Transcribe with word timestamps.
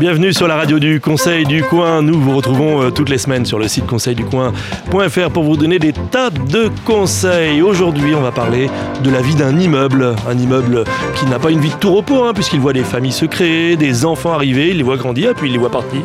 Bienvenue 0.00 0.32
sur 0.32 0.48
la 0.48 0.56
radio 0.56 0.78
du 0.78 0.98
Conseil 0.98 1.44
du 1.44 1.62
Coin. 1.62 2.00
Nous 2.00 2.18
vous 2.18 2.34
retrouvons 2.34 2.80
euh, 2.80 2.90
toutes 2.90 3.10
les 3.10 3.18
semaines 3.18 3.44
sur 3.44 3.58
le 3.58 3.68
site 3.68 3.84
conseilducoin.fr 3.84 5.30
pour 5.30 5.44
vous 5.44 5.58
donner 5.58 5.78
des 5.78 5.92
tas 5.92 6.30
de 6.30 6.70
conseils. 6.86 7.60
Aujourd'hui, 7.60 8.14
on 8.14 8.22
va 8.22 8.32
parler 8.32 8.70
de 9.04 9.10
la 9.10 9.20
vie 9.20 9.34
d'un 9.34 9.58
immeuble. 9.58 10.16
Un 10.26 10.38
immeuble 10.38 10.84
qui 11.16 11.26
n'a 11.26 11.38
pas 11.38 11.50
une 11.50 11.60
vie 11.60 11.68
de 11.68 11.74
tout 11.74 11.94
repos, 11.94 12.24
hein, 12.24 12.32
puisqu'il 12.32 12.60
voit 12.60 12.72
des 12.72 12.82
familles 12.82 13.12
se 13.12 13.26
créer, 13.26 13.76
des 13.76 14.06
enfants 14.06 14.32
arriver, 14.32 14.70
il 14.70 14.78
les 14.78 14.82
voit 14.82 14.96
grandir, 14.96 15.34
puis 15.34 15.50
il 15.50 15.52
les 15.52 15.58
voit 15.58 15.70
partir. 15.70 16.00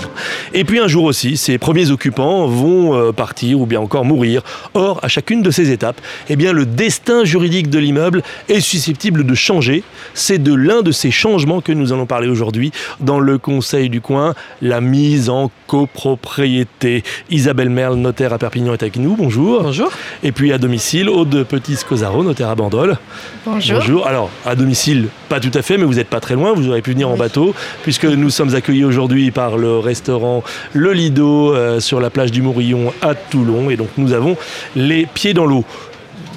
Et 0.54 0.66
puis 0.66 0.80
un 0.80 0.90
jour 0.90 1.06
aussi, 1.06 1.38
ses 1.38 1.58
premiers 1.58 1.90
occupants 1.90 2.48
vont 2.48 2.96
euh, 2.96 3.14
partir 3.14 3.62
ou 3.62 3.66
bien 3.66 3.80
encore 3.80 4.04
mourir. 4.04 4.42
Or, 4.74 5.00
à 5.04 5.08
chacune 5.08 5.42
de 5.42 5.52
ces 5.52 5.72
étapes, 5.72 6.02
eh 6.28 6.36
bien, 6.36 6.52
le 6.52 6.66
destin 6.66 7.24
juridique 7.24 7.70
de 7.70 7.80
l'immeuble 7.80 8.24
est 8.50 8.60
susceptible 8.60 9.26
de 9.26 9.36
changer. 9.36 9.84
C'est 10.14 10.44
de 10.44 10.54
l'un 10.54 10.82
de 10.82 10.92
ces 10.92 11.12
changements 11.12 11.62
que 11.62 11.72
nous 11.72 11.94
allons 11.94 12.06
parler 12.06 12.28
aujourd'hui 12.28 12.74
dans 13.00 13.22
le 13.22 13.38
Conseil 13.38 13.85
du 13.90 14.02
coin, 14.02 14.34
la 14.62 14.82
mise 14.82 15.30
en 15.30 15.52
copropriété. 15.68 17.04
Isabelle 17.30 17.70
Merle, 17.70 17.96
notaire 17.96 18.34
à 18.34 18.38
Perpignan, 18.38 18.74
est 18.74 18.84
avec 18.84 18.98
nous. 18.98 19.16
Bonjour. 19.16 19.64
Bonjour. 19.64 19.92
Et 20.24 20.32
puis 20.32 20.52
à 20.54 20.58
domicile, 20.58 21.10
Aude 21.10 21.44
Petit-Scosaro, 21.44 22.24
notaire 22.24 22.50
à 22.50 22.56
Bandol. 22.56 22.98
Bonjour. 23.46 23.80
Bonjour. 23.80 24.08
Alors, 24.08 24.30
à 24.46 24.56
domicile, 24.56 25.08
pas 25.30 25.40
tout 25.40 25.52
à 25.54 25.62
fait, 25.62 25.78
mais 25.78 25.86
vous 25.86 25.96
n'êtes 25.96 26.10
pas 26.10 26.20
très 26.20 26.36
loin. 26.36 26.54
Vous 26.54 26.68
aurez 26.68 26.82
pu 26.82 26.92
venir 26.92 27.10
en 27.10 27.18
bateau, 27.18 27.54
puisque 27.84 28.06
nous 28.06 28.30
sommes 28.30 28.54
accueillis 28.56 28.86
aujourd'hui 28.86 29.32
par 29.32 29.58
le 29.58 29.80
restaurant 29.80 30.44
Le 30.74 30.94
Lido 30.94 31.54
euh, 31.54 31.80
sur 31.80 32.00
la 32.00 32.10
plage 32.10 32.32
du 32.32 32.42
Mourillon 32.42 32.94
à 33.02 33.16
Toulon. 33.16 33.70
Et 33.70 33.78
donc, 33.78 33.90
nous 33.98 34.14
avons 34.14 34.38
les 34.76 35.06
pieds 35.06 35.34
dans 35.34 35.46
l'eau 35.46 35.66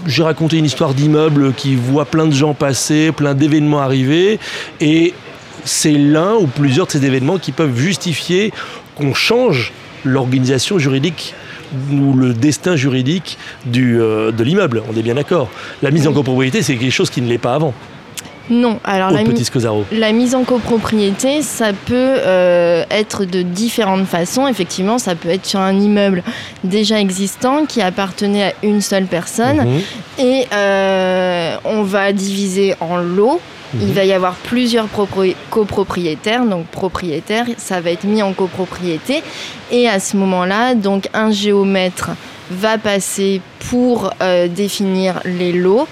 j'ai 0.06 0.23
raconté 0.23 0.58
une 0.58 0.64
histoire 0.64 0.95
d'immeuble 0.95 1.53
qui 1.53 1.75
voit 1.75 2.06
plein 2.06 2.27
de 2.27 2.33
gens 2.33 2.55
passer, 2.55 3.12
plein 3.12 3.34
d'événements 3.34 3.80
arriver, 3.80 4.39
et 4.80 5.12
c'est 5.64 5.92
l'un 5.92 6.34
ou 6.34 6.47
plusieurs 6.47 6.87
de 6.87 6.92
ces 6.92 7.05
événements 7.05 7.39
qui 7.39 7.53
peuvent 7.53 7.77
justifier 7.77 8.53
qu'on 8.95 9.14
change 9.14 9.73
l'organisation 10.05 10.78
juridique 10.78 11.34
ou 11.92 12.14
le 12.14 12.33
destin 12.33 12.77
juridique 12.77 13.39
du, 13.67 14.01
euh, 14.01 14.33
de 14.33 14.42
l'immeuble. 14.42 14.83
On 14.91 14.97
est 14.97 15.03
bien 15.03 15.14
d'accord. 15.14 15.48
La 15.83 15.91
mise 15.91 16.06
en 16.06 16.12
copropriété, 16.12 16.62
c'est 16.62 16.77
quelque 16.77 16.92
chose 16.92 17.11
qui 17.11 17.20
ne 17.20 17.29
l'est 17.29 17.39
pas 17.39 17.55
avant. 17.55 17.75
Non, 18.51 18.81
alors 18.83 19.11
la, 19.11 20.12
mise 20.12 20.34
en 20.34 20.45
copropriété, 20.45 21.42
ça 21.42 21.73
peut 21.73 21.95
euh, 21.95 22.83
être 22.91 23.27
de 23.27 23.42
différentes 23.42 24.06
façons. 24.06 24.48
Effectivement, 24.48 24.98
ça 24.98 25.14
peut 25.14 25.29
être 25.29 25.45
sur 25.45 25.61
un 25.61 25.79
immeuble 25.79 26.23
déjà 26.64 26.98
existant 26.98 27.67
qui 27.67 27.83
appartenait 27.83 28.45
à 28.45 28.53
une 28.62 28.81
seule 28.81 29.05
personne 29.05 29.59
mhm. 29.59 29.81
et 30.19 30.47
euh, 30.53 31.56
on 31.64 31.83
va 31.83 32.12
diviser 32.12 32.75
en 32.81 32.97
lots 32.97 33.41
il 33.74 33.92
va 33.92 34.05
y 34.05 34.12
avoir 34.12 34.34
plusieurs 34.34 34.88
copropriétaires, 35.50 36.44
donc 36.44 36.66
propriétaires, 36.66 37.47
ça 37.56 37.80
va 37.80 37.91
être 37.91 38.05
mis 38.05 38.22
en 38.22 38.33
copropriété. 38.33 39.22
Et 39.70 39.88
à 39.88 40.00
ce 40.00 40.16
moment-là, 40.16 40.74
donc 40.74 41.08
un 41.12 41.30
géomètre 41.30 42.11
va 42.50 42.78
passer 42.78 43.41
pour 43.70 44.11
euh, 44.22 44.48
définir 44.48 45.20
les 45.24 45.52
lots 45.52 45.86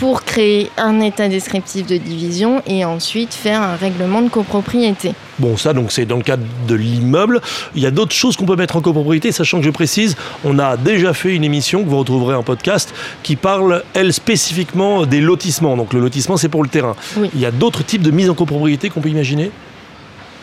pour 0.00 0.24
créer 0.24 0.70
un 0.78 0.98
état 1.00 1.28
descriptif 1.28 1.86
de 1.86 1.98
division 1.98 2.62
et 2.66 2.86
ensuite 2.86 3.34
faire 3.34 3.60
un 3.60 3.76
règlement 3.76 4.22
de 4.22 4.30
copropriété. 4.30 5.12
Bon, 5.38 5.58
ça, 5.58 5.74
donc 5.74 5.92
c'est 5.92 6.06
dans 6.06 6.16
le 6.16 6.22
cadre 6.22 6.42
de 6.66 6.74
l'immeuble. 6.74 7.42
Il 7.74 7.82
y 7.82 7.86
a 7.86 7.90
d'autres 7.90 8.14
choses 8.14 8.34
qu'on 8.34 8.46
peut 8.46 8.56
mettre 8.56 8.76
en 8.76 8.80
copropriété, 8.80 9.30
sachant 9.30 9.58
que 9.58 9.64
je 9.66 9.70
précise, 9.70 10.16
on 10.42 10.58
a 10.58 10.78
déjà 10.78 11.12
fait 11.12 11.36
une 11.36 11.44
émission 11.44 11.84
que 11.84 11.88
vous 11.90 11.98
retrouverez 11.98 12.34
en 12.34 12.42
podcast 12.42 12.94
qui 13.22 13.36
parle, 13.36 13.82
elle, 13.92 14.14
spécifiquement 14.14 15.04
des 15.04 15.20
lotissements. 15.20 15.76
Donc 15.76 15.92
le 15.92 16.00
lotissement, 16.00 16.38
c'est 16.38 16.48
pour 16.48 16.62
le 16.62 16.70
terrain. 16.70 16.96
Il 17.34 17.40
y 17.40 17.44
a 17.44 17.50
d'autres 17.50 17.84
types 17.84 18.02
de 18.02 18.10
mise 18.10 18.30
en 18.30 18.34
copropriété 18.34 18.88
qu'on 18.88 19.02
peut 19.02 19.10
imaginer? 19.10 19.50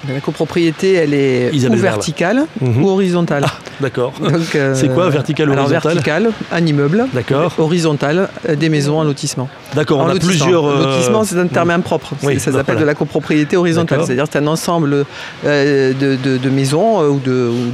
La 0.08 0.20
copropriété, 0.20 0.94
elle 0.94 1.14
est 1.14 1.52
ou 1.54 1.76
verticale 1.76 2.46
mhm. 2.62 2.84
ou 2.84 2.90
horizontale. 2.90 3.46
Ah, 3.46 3.54
d'accord. 3.82 4.14
Euh, 4.56 4.74
c'est 4.76 4.88
quoi 4.88 5.10
verticale 5.10 5.50
ou 5.50 5.54
horizontale 5.54 5.94
verticale, 5.94 6.32
un 6.52 6.66
immeuble. 6.66 7.06
D'accord. 7.14 7.54
Horizontal, 7.58 8.30
euh, 8.48 8.56
des 8.56 8.70
maisons, 8.70 9.02
un 9.02 9.04
lotissement. 9.04 9.50
D'accord, 9.76 10.00
on 10.00 10.10
a 10.10 10.16
plusieurs. 10.16 10.66
Euh, 10.66 10.86
lotissement, 10.86 11.24
c'est 11.24 11.38
un 11.38 11.48
terme 11.48 11.72
impropre. 11.72 12.14
ça 12.38 12.52
s'appelle 12.52 12.78
de 12.78 12.86
la 12.86 12.96
copropriété 12.96 13.58
horizontale. 13.58 14.02
C'est-à-dire 14.06 14.26
c'est 14.32 14.40
un 14.40 14.48
ensemble 14.48 15.06
de, 15.44 16.50
maisons 16.50 17.04
ou 17.04 17.20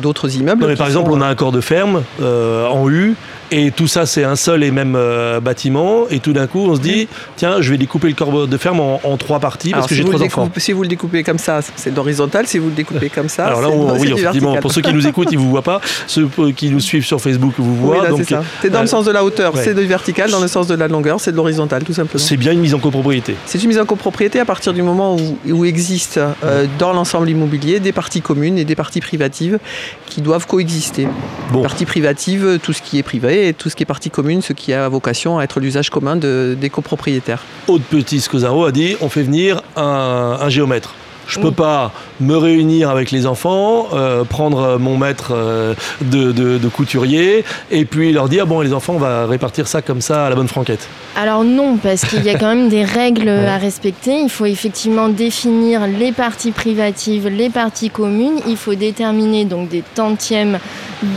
d'autres 0.01 0.35
immeubles. 0.35 0.65
mais 0.67 0.75
par 0.75 0.87
exemple, 0.87 1.11
on 1.11 1.21
a 1.21 1.27
un 1.27 1.35
corps 1.35 1.51
de 1.51 1.61
ferme 1.61 2.03
en 2.21 2.89
U 2.89 3.15
et 3.51 3.71
tout 3.71 3.87
ça, 3.87 4.05
c'est 4.05 4.23
un 4.23 4.35
seul 4.35 4.63
et 4.63 4.71
même 4.71 4.95
euh, 4.95 5.39
bâtiment. 5.39 6.05
Et 6.09 6.19
tout 6.19 6.33
d'un 6.33 6.47
coup, 6.47 6.65
on 6.67 6.75
se 6.75 6.81
dit, 6.81 7.07
tiens, 7.35 7.61
je 7.61 7.71
vais 7.71 7.77
découper 7.77 8.07
le 8.07 8.13
corps 8.13 8.47
de 8.47 8.57
ferme 8.57 8.79
en, 8.79 9.17
trois 9.17 9.39
parties 9.39 9.71
parce 9.71 9.87
que 9.87 9.95
j'ai 9.95 10.03
trois 10.03 10.21
enfants. 10.21 10.49
Si 10.57 10.71
vous 10.71 10.81
le 10.81 10.87
découpez 10.87 11.23
comme 11.23 11.37
ça, 11.37 11.59
c'est 11.75 11.93
d'horizontal. 11.93 12.47
Si 12.47 12.57
vous 12.57 12.67
le 12.69 12.73
découpez 12.73 13.09
comme 13.09 13.29
ça, 13.29 13.47
alors 13.47 13.61
là, 13.61 13.69
oui, 13.69 14.11
effectivement, 14.11 14.57
pour 14.57 14.71
ceux 14.71 14.81
qui 14.81 14.93
nous 14.93 15.07
écoutent, 15.07 15.31
ils 15.31 15.37
vous 15.37 15.49
voient 15.49 15.61
pas. 15.61 15.81
Ceux 16.07 16.29
qui 16.55 16.69
nous 16.69 16.79
suivent 16.79 17.05
sur 17.05 17.21
Facebook 17.21 17.53
vous 17.57 17.75
voient. 17.75 18.11
Oui, 18.11 18.23
c'est 18.61 18.69
dans 18.69 18.79
le 18.79 18.85
euh, 18.85 18.87
sens 18.87 19.05
de 19.05 19.11
la 19.11 19.23
hauteur, 19.23 19.53
c'est 19.55 19.73
du 19.73 19.85
vertical. 19.85 20.31
Dans 20.31 20.41
le 20.41 20.47
sens 20.47 20.67
de 20.67 20.75
la 20.75 20.87
longueur, 20.87 21.19
c'est 21.19 21.31
de 21.31 21.37
l'horizontal, 21.37 21.83
tout 21.83 21.93
simplement. 21.93 22.23
C'est 22.23 22.37
bien 22.37 22.51
une 22.51 22.59
mise 22.59 22.73
en 22.73 22.79
copropriété. 22.79 23.35
C'est 23.45 23.61
une 23.61 23.69
mise 23.69 23.79
en 23.79 23.85
copropriété 23.85 24.39
à 24.39 24.45
partir 24.45 24.73
du 24.73 24.81
moment 24.81 25.15
où, 25.15 25.37
où 25.49 25.65
existe 25.65 26.19
euh, 26.43 26.65
dans 26.79 26.93
l'ensemble 26.93 27.29
immobilier 27.29 27.79
des 27.79 27.91
parties 27.91 28.21
communes 28.21 28.57
et 28.57 28.65
des 28.65 28.75
parties 28.75 29.01
privatives 29.01 29.59
qui 30.07 30.21
doivent 30.21 30.47
coexister. 30.47 31.07
Bon. 31.51 31.61
Parties 31.61 31.85
privatives, 31.85 32.59
tout 32.61 32.73
ce 32.73 32.81
qui 32.81 32.97
est 32.97 33.03
privé 33.03 33.32
et 33.33 33.53
tout 33.53 33.69
ce 33.69 33.75
qui 33.75 33.83
est 33.83 33.87
partie 33.87 34.09
commune 34.09 34.41
ce 34.41 34.53
qui 34.53 34.73
a 34.73 34.87
vocation 34.89 35.39
à 35.39 35.43
être 35.43 35.59
l'usage 35.59 35.89
commun 35.89 36.15
des 36.15 36.69
copropriétaires. 36.71 37.43
Aude 37.67 37.83
Petit 37.83 38.19
Scosaro 38.19 38.65
a 38.65 38.71
dit 38.71 38.95
on 39.01 39.09
fait 39.09 39.23
venir 39.23 39.61
un 39.75 40.49
géomètre. 40.49 40.93
Je 41.27 41.39
ne 41.39 41.43
peux 41.43 41.51
pas 41.51 41.91
me 42.19 42.35
réunir 42.35 42.89
avec 42.89 43.11
les 43.11 43.25
enfants, 43.25 43.87
euh, 43.93 44.23
prendre 44.23 44.77
mon 44.77 44.97
maître 44.97 45.31
euh, 45.31 45.73
de, 46.01 46.67
couturier 46.67 47.45
et 47.71 47.85
puis 47.85 48.11
leur 48.11 48.29
dire 48.29 48.47
bon 48.47 48.61
les 48.61 48.73
enfants 48.73 48.93
on 48.95 48.99
va 48.99 49.25
répartir 49.25 49.67
ça 49.67 49.81
comme 49.81 50.01
ça 50.01 50.25
à 50.25 50.29
la 50.29 50.35
bonne 50.35 50.47
franquette. 50.47 50.87
Alors 51.15 51.43
non 51.43 51.77
parce 51.77 52.01
qu'il 52.05 52.23
y 52.23 52.29
a 52.29 52.37
quand 52.37 52.53
même 52.53 52.69
des 52.69 52.83
règles 52.83 53.29
à 53.29 53.57
respecter. 53.57 54.19
Il 54.21 54.29
faut 54.29 54.45
effectivement 54.45 55.09
définir 55.09 55.87
les 55.87 56.11
parties 56.11 56.51
privatives, 56.51 57.27
les 57.27 57.49
parties 57.49 57.89
communes. 57.89 58.39
Il 58.47 58.57
faut 58.57 58.75
déterminer 58.75 59.45
donc 59.45 59.69
des 59.69 59.83
tantièmes 59.95 60.59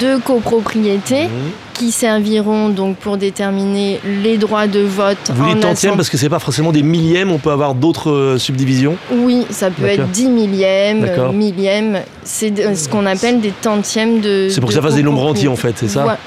de 0.00 0.18
copropriété. 0.18 1.24
Mmh. 1.24 1.65
Qui 1.76 1.92
serviront 1.92 2.70
donc 2.70 2.96
pour 2.96 3.16
déterminer 3.16 4.00
les 4.04 4.38
droits 4.38 4.66
de 4.66 4.80
vote. 4.80 5.18
Vous 5.34 5.46
dites 5.46 5.60
tantièmes 5.60 5.96
parce 5.96 6.08
que 6.08 6.16
c'est 6.16 6.28
pas 6.28 6.38
forcément 6.38 6.72
des 6.72 6.82
millièmes, 6.82 7.30
on 7.30 7.38
peut 7.38 7.50
avoir 7.50 7.74
d'autres 7.74 8.10
euh, 8.10 8.38
subdivisions 8.38 8.96
Oui, 9.12 9.46
ça 9.50 9.70
peut 9.70 9.84
être 9.84 10.08
10 10.08 10.28
millièmes, 10.28 11.06
millièmes. 11.32 12.00
C'est 12.24 12.74
ce 12.74 12.88
qu'on 12.88 13.06
appelle 13.06 13.40
des 13.40 13.50
tantièmes 13.50 14.20
de. 14.20 14.48
C'est 14.50 14.60
pour 14.60 14.68
que 14.68 14.74
ça 14.74 14.82
fasse 14.82 14.94
des 14.94 15.02
nombres 15.02 15.24
entiers 15.24 15.48
en 15.48 15.56
fait, 15.56 15.74
c'est 15.76 15.88
ça 15.88 16.18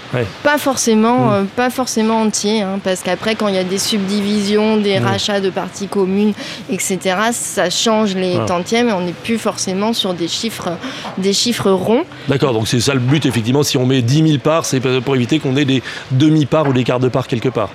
Pas 0.44 0.58
forcément, 0.58 1.28
hmm. 1.28 1.34
euh, 1.34 1.44
pas 1.56 1.70
forcément 1.70 2.22
entiers, 2.22 2.62
hein, 2.62 2.80
parce 2.84 3.02
qu'après 3.02 3.36
quand 3.36 3.48
il 3.48 3.56
y 3.56 3.60
a 3.60 3.64
des 3.64 3.78
subdivisions, 3.78 4.78
des 4.78 5.00
hmm. 5.00 5.06
rachats 5.06 5.42
de 5.42 5.50
parties 5.50 5.88
communes, 5.88 6.34
etc., 6.70 7.00
ça 7.32 7.70
change 7.70 8.16
les 8.16 8.38
tantièmes 8.46 8.90
et 8.90 8.94
on 8.94 9.02
n'est 9.02 9.12
plus 9.12 9.38
forcément 9.38 9.94
sur 9.94 10.14
des 10.14 10.28
chiffres, 10.28 10.70
des 11.18 11.34
chiffres 11.34 11.72
ronds. 11.72 12.04
D'accord, 12.28 12.54
donc 12.54 12.68
c'est 12.68 12.80
ça 12.80 12.94
le 12.94 13.00
but 13.00 13.26
effectivement. 13.26 13.64
Si 13.64 13.78
on 13.78 13.86
met 13.86 14.02
10 14.02 14.28
000 14.28 14.40
parts, 14.40 14.66
c'est 14.66 14.80
pour 14.80 15.16
éviter 15.16 15.39
qu'on 15.40 15.56
ait 15.56 15.66
des 15.66 15.82
demi-parts 16.12 16.68
ou 16.68 16.74
des 16.74 16.84
quarts 16.84 17.00
de 17.00 17.10
parts 17.10 17.28
quelque 17.28 17.50
part. 17.50 17.70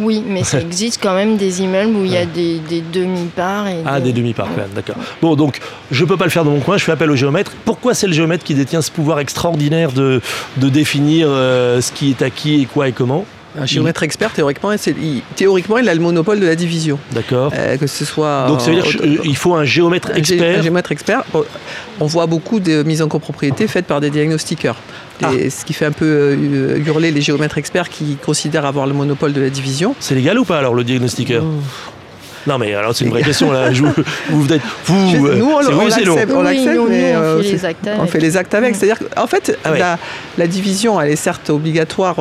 Oui, 0.00 0.22
mais 0.26 0.44
ça 0.44 0.60
existe 0.60 1.00
quand 1.02 1.14
même 1.14 1.36
des 1.36 1.62
immeubles 1.62 1.96
où 1.96 2.04
il 2.04 2.12
y 2.12 2.16
a 2.16 2.26
des, 2.26 2.60
demi-parts. 2.92 3.66
ah, 3.84 4.00
des, 4.00 4.12
demi-parts 4.12 4.48
quand 4.54 4.62
même, 4.62 4.70
d'accord. 4.74 4.96
Bon, 5.20 5.34
donc 5.34 5.58
je 5.90 6.04
ne 6.04 6.08
peux 6.08 6.16
pas 6.16 6.24
le 6.24 6.30
faire 6.30 6.44
dans 6.44 6.52
mon 6.52 6.60
coin, 6.60 6.76
je 6.76 6.84
fais 6.84 6.92
appel 6.92 7.10
au 7.10 7.16
géomètre. 7.16 7.52
Pourquoi 7.64 7.94
c'est 7.94 8.06
le 8.06 8.12
géomètre 8.12 8.44
qui 8.44 8.54
détient 8.54 8.82
ce 8.82 8.90
pouvoir 8.90 9.18
extraordinaire 9.18 9.92
de, 9.92 10.20
définir 10.56 11.28
euh, 11.30 11.80
ce 11.80 11.92
qui 11.92 12.10
est 12.10 12.22
acquis 12.22 12.62
et 12.62 12.66
quoi 12.66 12.88
et 12.88 12.92
comment? 12.92 13.24
Un 13.56 13.66
géomètre 13.66 14.02
expert, 14.02 14.32
théoriquement, 14.32 14.72
il, 14.72 15.22
théoriquement, 15.36 15.78
il 15.78 15.88
a 15.88 15.94
le 15.94 16.00
monopole 16.00 16.40
de 16.40 16.46
la 16.46 16.54
division. 16.54 16.98
D'accord. 17.12 17.52
Euh, 17.54 17.76
que 17.76 17.86
ce 17.86 18.04
soit. 18.04 18.46
Donc, 18.48 18.60
ça 18.60 18.70
veut 18.70 18.80
dire 18.80 19.20
qu'il 19.22 19.36
faut 19.36 19.54
un 19.54 19.64
géomètre 19.64 20.10
expert. 20.16 20.58
Un 20.58 20.62
géomètre 20.62 20.92
expert. 20.92 21.24
On 22.00 22.06
voit 22.06 22.26
beaucoup 22.26 22.60
de 22.60 22.82
mises 22.82 23.02
en 23.02 23.08
copropriété 23.08 23.66
faites 23.66 23.86
par 23.86 24.00
des 24.00 24.10
diagnostiqueurs. 24.10 24.76
Ah. 25.22 25.30
Ce 25.50 25.64
qui 25.64 25.72
fait 25.72 25.86
un 25.86 25.92
peu 25.92 26.06
euh, 26.06 26.78
hurler 26.86 27.10
les 27.10 27.20
géomètres 27.20 27.58
experts 27.58 27.88
qui 27.88 28.16
considèrent 28.16 28.66
avoir 28.66 28.86
le 28.86 28.94
monopole 28.94 29.32
de 29.32 29.40
la 29.40 29.50
division. 29.50 29.96
C'est 29.98 30.14
légal 30.14 30.38
ou 30.38 30.44
pas 30.44 30.58
alors 30.58 30.74
le 30.74 30.84
diagnostiqueur 30.84 31.42
oh. 31.44 31.62
Non 32.46 32.56
mais 32.56 32.72
alors 32.72 32.94
c'est 32.94 33.04
une 33.04 33.10
vraie 33.10 33.22
question 33.22 33.50
là. 33.50 33.70
vous, 33.72 33.92
vous 34.30 34.52
êtes 34.52 34.62
vous. 34.86 35.26
Euh, 35.26 35.34
nous 35.36 35.46
on, 35.46 35.58
on, 35.58 35.86
l'accepte, 35.88 36.08
on 36.32 36.46
fait 36.46 37.50
les 37.50 37.64
actes 37.64 37.86
avec. 37.86 38.00
On 38.00 38.06
fait 38.06 38.20
les 38.20 38.36
actes 38.36 38.54
avec. 38.54 38.76
C'est-à-dire 38.76 38.98
qu'en 39.08 39.26
fait 39.26 39.58
ah 39.64 39.98
la, 40.38 40.46
division 40.46 41.00
elle 41.00 41.10
est 41.10 41.16
certes 41.16 41.50
obligatoire 41.50 42.16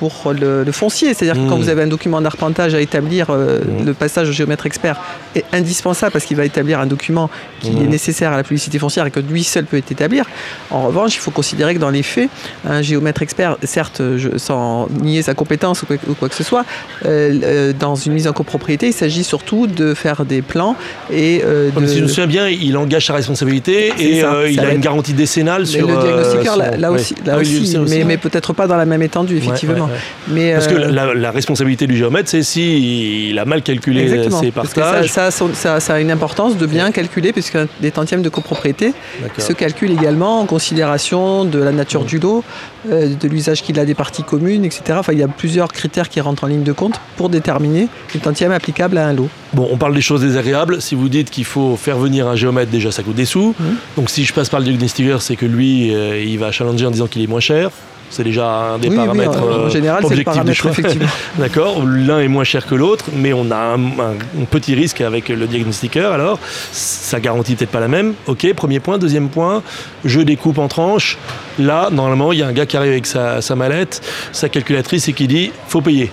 pour 0.00 0.32
le, 0.32 0.64
foncier. 0.72 1.12
C'est-à-dire 1.14 1.34
que 1.44 1.46
quand 1.48 1.58
Mmh. 1.58 1.62
vous 1.62 1.68
avez 1.68 1.82
un 1.82 1.86
document 1.96 2.20
d'arpentage 2.22 2.74
à 2.74 2.80
établir, 2.80 3.26
euh, 3.28 3.58
Mmh. 3.60 3.84
le 3.84 3.92
passage 3.92 4.28
au 4.30 4.32
géomètre 4.32 4.64
expert 4.64 4.96
est 5.36 5.44
indispensable 5.52 6.10
parce 6.12 6.24
qu'il 6.24 6.36
va 6.38 6.44
établir 6.46 6.80
un 6.80 6.86
document 6.86 7.28
qui 7.60 7.70
Mmh. 7.72 7.82
est 7.84 7.86
nécessaire 7.88 8.32
à 8.32 8.36
la 8.38 8.42
publicité 8.42 8.78
foncière 8.78 9.04
et 9.06 9.10
que 9.10 9.20
lui 9.20 9.44
seul 9.44 9.64
peut 9.66 9.76
établir. 9.76 10.24
En 10.70 10.82
revanche, 10.86 11.14
il 11.16 11.18
faut 11.20 11.30
considérer 11.30 11.74
que 11.74 11.80
dans 11.80 11.90
les 11.90 12.02
faits, 12.02 12.30
un 12.66 12.80
géomètre 12.80 13.20
expert, 13.22 13.56
certes, 13.62 14.00
je- 14.16 14.38
sans 14.38 14.88
nier 15.02 15.20
sa 15.22 15.34
compétence 15.34 15.82
ou 15.82 15.86
quoi, 15.86 15.96
ou 16.08 16.14
quoi 16.14 16.28
que 16.30 16.34
ce 16.34 16.44
soit, 16.44 16.64
euh, 17.04 17.38
euh, 17.42 17.72
dans 17.78 17.94
une 17.94 18.14
mise 18.14 18.26
en 18.26 18.32
copropriété, 18.32 18.86
il 18.88 18.92
s'agit 18.94 19.22
surtout 19.24 19.66
de 19.66 19.92
faire 19.92 20.24
des 20.24 20.40
plans 20.40 20.76
et 21.12 21.42
euh, 21.44 21.70
de... 21.70 21.86
si 21.86 21.98
je 21.98 22.02
me 22.04 22.08
souviens 22.08 22.26
bien, 22.26 22.48
il 22.48 22.76
engage 22.78 23.06
sa 23.06 23.12
responsabilité 23.14 23.92
et 23.98 24.20
ça, 24.22 24.30
ça 24.32 24.48
il 24.48 24.60
a 24.60 24.72
une 24.72 24.80
garantie 24.80 25.12
décennale 25.12 25.62
Mais 25.62 25.66
sur. 25.66 25.86
le 25.86 25.96
diagnostiqueur, 25.96 26.56
là, 26.56 26.72
son- 26.72 26.80
là 26.80 26.90
aussi, 26.92 27.14
là 27.26 27.32
Ah 27.34 27.38
oui, 27.38 27.60
aussi, 27.62 27.76
mais, 27.88 28.04
mais 28.04 28.16
peut-être 28.16 28.52
pas 28.54 28.66
dans 28.66 28.76
la 28.76 28.86
même 28.86 29.02
étendue, 29.02 29.36
effectivement. 29.36 29.74
ouais, 29.74 29.80
ouais. 29.89 29.89
Mais, 30.28 30.52
Parce 30.54 30.66
que 30.68 30.74
euh, 30.74 30.90
la, 30.90 31.14
la 31.14 31.30
responsabilité 31.30 31.86
du 31.86 31.96
géomètre, 31.96 32.28
c'est 32.28 32.42
si 32.42 33.30
il 33.30 33.38
a 33.38 33.44
mal 33.44 33.62
calculé 33.62 34.02
Exactement, 34.02 34.40
ses 34.40 34.50
parce 34.50 34.68
que 34.68 34.80
ça, 34.80 34.80
partages. 34.92 35.10
ça, 35.10 35.74
a 35.74 35.80
ça- 35.80 36.00
une 36.00 36.10
importance 36.10 36.56
de 36.56 36.66
bien 36.66 36.90
calculer, 36.92 37.32
puisque 37.32 37.58
des 37.80 37.90
tantièmes 37.90 38.22
de 38.22 38.28
copropriété 38.28 38.92
se 39.38 39.52
calculent 39.52 39.92
également 39.92 40.40
en 40.40 40.46
considération 40.46 41.44
de 41.44 41.58
la 41.58 41.72
nature 41.72 42.04
du 42.04 42.18
lot, 42.18 42.44
euh, 42.90 43.14
de 43.14 43.28
l'usage 43.28 43.62
qu'il 43.62 43.78
a 43.78 43.84
des 43.84 43.94
parties 43.94 44.22
communes, 44.22 44.64
etc. 44.64 44.82
Enfin, 44.98 45.12
il 45.12 45.18
y 45.18 45.22
a 45.22 45.28
plusieurs 45.28 45.68
critères 45.72 46.08
qui 46.08 46.20
rentrent 46.20 46.44
en 46.44 46.46
ligne 46.46 46.62
de 46.62 46.72
compte 46.72 47.00
pour 47.16 47.28
déterminer 47.28 47.88
les 48.14 48.20
tantièmes 48.20 48.52
applicables 48.52 48.96
à 48.98 49.06
un 49.06 49.12
lot. 49.12 49.28
Bon, 49.52 49.68
on 49.70 49.76
parle 49.76 49.94
des 49.94 50.00
choses 50.00 50.20
désagréables. 50.22 50.80
Si 50.80 50.94
vous 50.94 51.08
dites 51.08 51.30
qu'il 51.30 51.44
faut 51.44 51.76
faire 51.76 51.98
venir 51.98 52.28
un 52.28 52.36
géomètre, 52.36 52.70
déjà 52.70 52.90
ça 52.92 53.02
coûte 53.02 53.16
des 53.16 53.24
sous. 53.24 53.54
Mhm. 53.58 53.76
Donc 53.96 54.10
si 54.10 54.24
je 54.24 54.32
passe 54.32 54.48
par 54.48 54.60
le 54.60 54.66
diagnostiqueur, 54.66 55.22
c'est 55.22 55.36
que 55.36 55.46
lui, 55.46 55.94
euh, 55.94 56.22
il 56.22 56.38
va 56.38 56.52
challenger 56.52 56.86
en 56.86 56.90
disant 56.90 57.06
qu'il 57.06 57.22
est 57.22 57.26
moins 57.26 57.40
cher. 57.40 57.70
C'est 58.12 58.24
déjà 58.24 58.46
un 58.72 58.78
des 58.78 58.88
Oui, 58.88 58.96
oui, 58.98 59.04
paramètres 59.04 59.40
en- 59.40 59.44
en 59.44 59.48
euh, 59.66 59.70
général, 59.70 60.02
c'est 60.02 60.14
le 60.16 60.20
objectifs 60.20 60.24
du 60.24 60.24
paramètre, 60.52 60.56
choix. 60.60 60.70
effectivement. 60.72 61.06
D'accord, 61.38 61.82
l'un 61.86 62.18
est 62.18 62.26
moins 62.28 62.42
cher 62.42 62.66
que 62.66 62.74
l'autre, 62.74 63.04
mais 63.14 63.32
on 63.32 63.50
a 63.52 63.56
un, 63.56 63.76
un- 63.78 64.40
un 64.40 64.44
petit 64.50 64.74
risque 64.74 65.00
avec 65.00 65.28
le 65.28 65.46
diagnostiqueur. 65.46 66.12
Alors, 66.12 66.40
sa 66.72 67.20
garantie 67.20 67.54
peut-être 67.54 67.70
pas 67.70 67.78
la 67.80 67.86
même. 67.88 68.14
Ok, 68.26 68.52
premier 68.54 68.80
point. 68.80 68.98
Deuxième 68.98 69.28
point, 69.28 69.62
je 70.04 70.20
découpe 70.20 70.58
en 70.58 70.66
tranches. 70.66 71.18
Là, 71.60 71.88
normalement, 71.92 72.32
il 72.32 72.40
y 72.40 72.42
a 72.42 72.48
un 72.48 72.52
gars 72.52 72.66
qui 72.66 72.76
arrive 72.76 72.90
avec 72.92 73.06
sa, 73.06 73.40
sa 73.42 73.54
mallette, 73.54 74.00
sa 74.32 74.48
calculatrice 74.48 75.06
et 75.08 75.12
qui 75.12 75.28
dit 75.28 75.52
faut 75.68 75.80
payer 75.80 76.10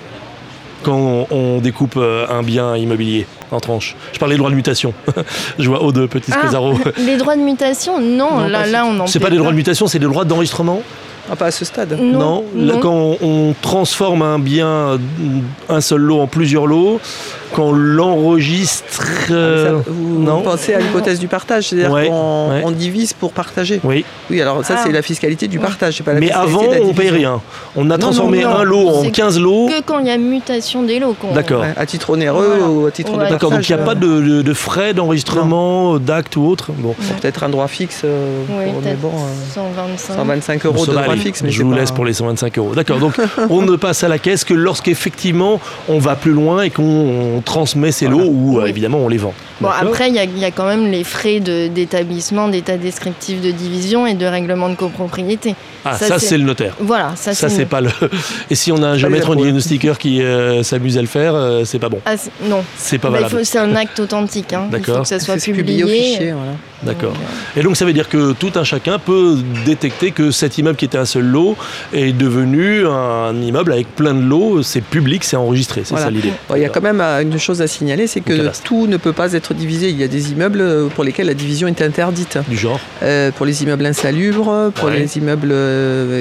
quand 0.84 0.96
on, 0.96 1.28
on 1.32 1.58
découpe 1.60 1.96
euh, 1.98 2.28
un 2.30 2.44
bien 2.44 2.78
immobilier 2.78 3.26
en 3.50 3.60
tranches. 3.60 3.96
Je 4.14 4.20
parlais 4.20 4.36
des 4.36 4.38
droits 4.38 4.52
de 4.52 4.56
mutation. 4.56 4.94
je 5.60 5.68
vois 5.68 5.80
O2, 5.80 6.08
petit 6.08 6.32
Ah, 6.32 6.48
les 7.00 7.18
droits 7.18 7.36
de 7.36 7.42
mutation, 7.42 8.00
non, 8.00 8.42
Non, 8.42 8.48
là, 8.48 8.68
là 8.68 8.86
on 8.86 9.00
en 9.00 9.08
C'est 9.08 9.20
pas 9.20 9.32
des 9.32 9.38
droits 9.38 9.52
de 9.52 9.56
mutation, 9.58 9.88
c'est 9.88 9.98
des 10.00 10.06
droits 10.06 10.26
d'enregistrement 10.26 10.84
Ah, 11.30 11.36
pas 11.36 11.48
à 11.48 11.52
ce 11.52 11.66
stade? 11.66 11.98
Non, 12.00 12.44
Là, 12.56 12.76
quand 12.82 12.94
on, 12.94 13.18
on 13.22 13.56
transforme 13.62 14.22
un 14.22 14.40
bien, 14.40 14.98
un 15.68 15.82
seul 15.82 16.02
lot 16.02 16.22
en 16.22 16.28
plusieurs 16.28 16.68
lots, 16.68 17.00
quand 17.58 17.70
on 17.70 17.74
l'enregistre. 17.74 19.04
euh, 19.32 19.66
Ça, 19.84 19.84
vous 19.88 20.20
non. 20.20 20.42
pensez 20.42 20.74
à 20.76 20.80
l'hypothèse 20.80 21.20
du 21.20 21.28
partage, 21.28 21.70
c'est-à-dire 21.70 21.92
Ouais, 21.92 22.08
qu'on 22.08 22.68
ouais. 22.68 22.72
divise 22.74 23.14
pour 23.14 23.32
partager. 23.34 23.80
Oui, 23.84 24.06
Oui, 24.30 24.42
alors 24.42 24.64
ça, 24.64 24.76
Ah. 24.78 24.82
c'est 24.86 24.92
la 24.92 25.02
fiscalité 25.02 25.48
du 25.48 25.58
partage, 25.58 25.96
c'est 25.98 26.04
pas 26.04 26.14
la 26.14 26.20
mais 26.20 26.32
avant, 26.32 26.62
on 26.64 26.94
paye 26.94 27.08
division. 27.10 27.16
rien. 27.16 27.42
On 27.76 27.90
a 27.90 27.98
transformé 27.98 28.44
non, 28.44 28.50
non. 28.52 28.56
un 28.58 28.64
lot 28.64 28.90
en 28.90 29.04
C'est 29.04 29.10
15 29.12 29.40
lots. 29.40 29.68
Que 29.70 29.82
quand 29.82 29.98
il 30.00 30.06
y 30.08 30.12
a 30.12 30.18
mutation 30.18 30.84
des 30.84 31.00
lots. 31.00 31.16
qu'on- 31.20 31.34
D'accord. 31.34 31.62
Ouais, 31.62 31.74
à 31.76 31.86
titre 31.88 32.12
onéreux 32.12 32.46
Voilà. 32.60 32.72
ou 32.72 32.86
à 32.86 32.92
titre 32.92 33.18
Ouais. 33.18 33.26
de 33.26 33.30
D'accord, 33.32 33.50
donc 33.52 33.68
il 33.68 33.76
n'y 33.76 33.82
a 33.82 33.84
pas 33.84 33.92
euh, 33.94 33.96
de, 33.96 34.22
de- 34.22 34.42
de 34.44 34.54
frais 34.54 34.94
d'enregistrement, 34.94 35.98
d'actes 35.98 36.36
ou 36.36 36.46
autre. 36.46 36.72
Bon, 36.78 36.94
Peut-être 37.20 37.44
un 37.44 37.50
droit 37.50 37.68
fixe, 37.68 38.02
euh, 38.06 38.44
Oui, 38.50 38.66
pour- 38.72 38.82
mais 38.82 38.90
peut-être 38.90 39.00
bon, 39.02 39.08
euh, 39.10 39.54
125. 39.56 40.14
125 40.16 40.66
euros 40.68 40.86
de 40.86 40.92
droit 40.92 41.16
fixe, 41.16 41.42
mais 41.42 41.50
je 41.52 41.64
vous 41.64 41.74
laisse 41.74 41.92
pour 41.92 42.06
les 42.06 42.14
125 42.14 42.58
euros. 42.60 42.76
D'accord, 42.76 43.00
donc 43.00 43.14
on 43.50 43.62
ne 43.64 43.76
passe 43.76 44.04
à 44.04 44.08
la 44.08 44.20
caisse 44.20 44.44
que 44.44 44.54
lorsqu'effectivement 44.54 45.60
on 45.90 45.98
va 46.00 46.16
plus 46.16 46.32
loin 46.34 46.62
et 46.62 46.70
qu'on 46.70 47.42
transmet 47.48 47.92
ces 47.92 48.08
lots 48.08 48.26
ou 48.28 48.60
euh, 48.60 48.66
évidemment 48.68 49.00
on 49.00 49.08
les 49.08 49.18
vend. 49.18 49.34
Bon, 49.62 49.70
après, 49.70 50.10
il 50.10 50.16
y, 50.16 50.20
a- 50.20 50.26
il 50.26 50.38
y 50.38 50.46
a 50.46 50.52
quand 50.52 50.68
même 50.68 50.92
les 50.92 51.04
frais 51.04 51.40
de- 51.40 51.68
d'établissement, 51.68 52.48
d'état 52.48 52.78
descriptif 52.78 53.42
de 53.42 53.50
division 53.50 54.06
et 54.06 54.14
de 54.14 54.26
règlement 54.28 54.70
de 54.70 54.76
copropriété. 54.76 55.56
Ah, 55.84 55.98
ça, 55.98 56.06
ça, 56.08 56.20
c'est- 56.20 56.38
le 56.38 56.44
notaire. 56.44 56.76
Voilà, 56.80 57.14
ça, 57.16 57.34
Ça, 57.34 57.50
c'est 57.50 57.66
pas 57.66 57.82
le. 57.82 57.90
Et 58.52 58.56
si 58.56 58.72
on 58.72 58.84
a 58.84 58.88
un 58.88 58.98
géomètre 58.98 59.30
ou 59.30 59.32
un 59.32 59.36
diagnostiqueur 59.38 59.98
qui 59.98 60.22
euh, 60.22 60.62
s'amuse 60.62 60.98
à 60.98 61.02
le 61.02 61.08
faire, 61.08 61.34
euh, 61.34 61.64
c'est 61.66 61.80
pas 61.80 61.90
bon. 61.90 62.00
Ah, 62.06 62.16
non, 62.44 62.64
C'est 62.78 63.00
pas 63.00 63.10
Bah, 63.10 63.18
il 63.20 63.24
valable. 63.24 63.46
c'est 63.46 63.58
un 63.58 63.76
acte 63.76 64.00
authentique. 64.00 64.54
hein. 64.54 64.64
Il 64.68 64.72
D'accord. 64.72 64.98
faut 64.98 65.02
que 65.04 65.08
ça 65.08 65.20
soit 65.20 65.38
publié 65.38 65.84
au 65.84 65.88
fichier. 65.88 66.34
voilà. 66.34 66.52
D'accord. 66.84 67.14
Euh, 67.16 67.60
Et 67.60 67.64
donc 67.64 67.76
ça 67.78 67.86
veut 67.86 67.94
dire 67.94 68.08
que 68.10 68.34
tout 68.34 68.52
un 68.56 68.64
chacun 68.64 69.00
peut 69.00 69.38
détecter 69.66 70.12
que 70.12 70.32
cet 70.32 70.58
immeuble 70.58 70.78
qui 70.78 70.86
était 70.86 70.98
un 70.98 71.06
seul 71.06 71.26
lot 71.26 71.56
est 71.94 72.12
devenu 72.12 72.86
un 72.86 73.36
immeuble 73.42 73.74
avec 73.74 73.88
plein 73.96 74.14
de 74.14 74.22
lots. 74.22 74.62
C'est 74.64 74.82
public, 74.82 75.24
c'est 75.24 75.36
enregistré. 75.38 75.82
C'est 75.84 75.92
Voilà. 75.92 76.06
ça 76.06 76.12
l'idée. 76.12 76.32
Bon, 76.50 76.56
il 76.56 76.62
y 76.62 76.66
a 76.66 76.70
quand 76.70 76.82
même 76.82 77.02
euh, 77.02 77.22
une 77.22 77.38
chose 77.40 77.62
à 77.62 77.68
signaler, 77.68 78.08
c'est 78.08 78.22
que 78.22 78.34
tout 78.64 78.88
ne 78.88 78.98
peut 78.98 79.14
pas 79.14 79.34
être 79.34 79.54
divisé. 79.54 79.90
Il 79.90 79.98
y 79.98 80.04
a 80.04 80.08
des 80.08 80.32
immeubles 80.32 80.62
euh, 80.62 80.88
pour 80.88 81.04
lesquels 81.04 81.28
la 81.28 81.34
division 81.34 81.68
est 81.68 81.82
interdite. 81.82 82.38
Du 82.48 82.58
genre. 82.58 82.80
Euh, 83.04 83.32
pour 83.32 83.46
les 83.46 83.64
immeubles 83.64 83.86
insalubres, 83.86 84.72
pour 84.76 84.90
Ouais. 84.90 85.00
les 85.00 85.18
immeubles 85.18 85.54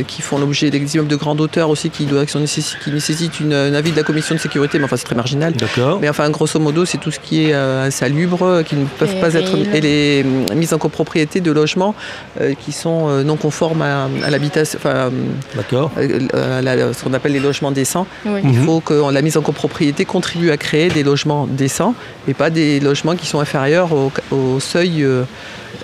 qui 0.06 0.22
font 0.22 0.38
l'objet 0.38 0.70
des 0.70 0.78
immeubles 0.94 1.08
de 1.10 1.16
grande 1.16 1.40
hauteur 1.40 1.68
aussi, 1.70 1.90
qui, 1.90 2.04
doivent, 2.06 2.24
qui, 2.26 2.32
sont 2.32 2.40
nécessi- 2.40 2.76
qui 2.82 2.90
nécessitent 2.90 3.40
une, 3.40 3.52
un 3.52 3.74
avis 3.74 3.90
de 3.92 3.96
la 3.96 4.02
commission 4.02 4.34
de 4.34 4.40
sécurité, 4.40 4.78
mais 4.78 4.84
enfin 4.84 4.96
c'est 4.96 5.04
très 5.04 5.14
marginal. 5.14 5.52
D'accord. 5.52 5.98
Mais 6.00 6.08
enfin, 6.08 6.28
grosso 6.30 6.58
modo, 6.58 6.84
c'est 6.84 6.98
tout 6.98 7.10
ce 7.10 7.20
qui 7.20 7.44
est 7.44 7.52
euh, 7.54 7.86
insalubre, 7.86 8.62
qui 8.66 8.76
ne 8.76 8.84
peuvent 8.86 9.14
Et 9.16 9.20
pas 9.20 9.34
être. 9.34 9.52
Et 9.74 9.80
les 9.80 10.24
euh, 10.50 10.54
mises 10.54 10.72
en 10.74 10.78
copropriété 10.78 11.40
de 11.40 11.50
logements 11.52 11.94
euh, 12.40 12.54
qui 12.58 12.72
sont 12.72 13.08
euh, 13.08 13.22
non 13.22 13.36
conformes 13.36 13.82
à, 13.82 14.08
à 14.24 14.30
l'habitation, 14.30 14.78
enfin, 14.80 15.10
D'accord. 15.54 15.90
à 15.96 16.62
la- 16.62 16.92
ce 16.92 17.02
qu'on 17.04 17.14
appelle 17.14 17.32
les 17.32 17.40
logements 17.40 17.72
décents. 17.72 18.06
oui. 18.24 18.40
Il 18.44 18.50
Mhm. 18.50 18.64
faut 18.64 18.80
que 18.80 19.12
la 19.12 19.22
mise 19.22 19.36
en 19.36 19.42
copropriété 19.42 20.04
contribue 20.04 20.50
à 20.50 20.56
créer 20.56 20.88
des 20.88 21.02
logements 21.02 21.46
décents 21.46 21.94
et 22.28 22.34
pas 22.34 22.50
des 22.50 22.80
logements 22.80 23.16
qui 23.16 23.26
sont 23.26 23.40
inférieurs 23.40 23.92
au, 23.92 24.12
au 24.30 24.60
seuil 24.60 25.02
euh, 25.02 25.22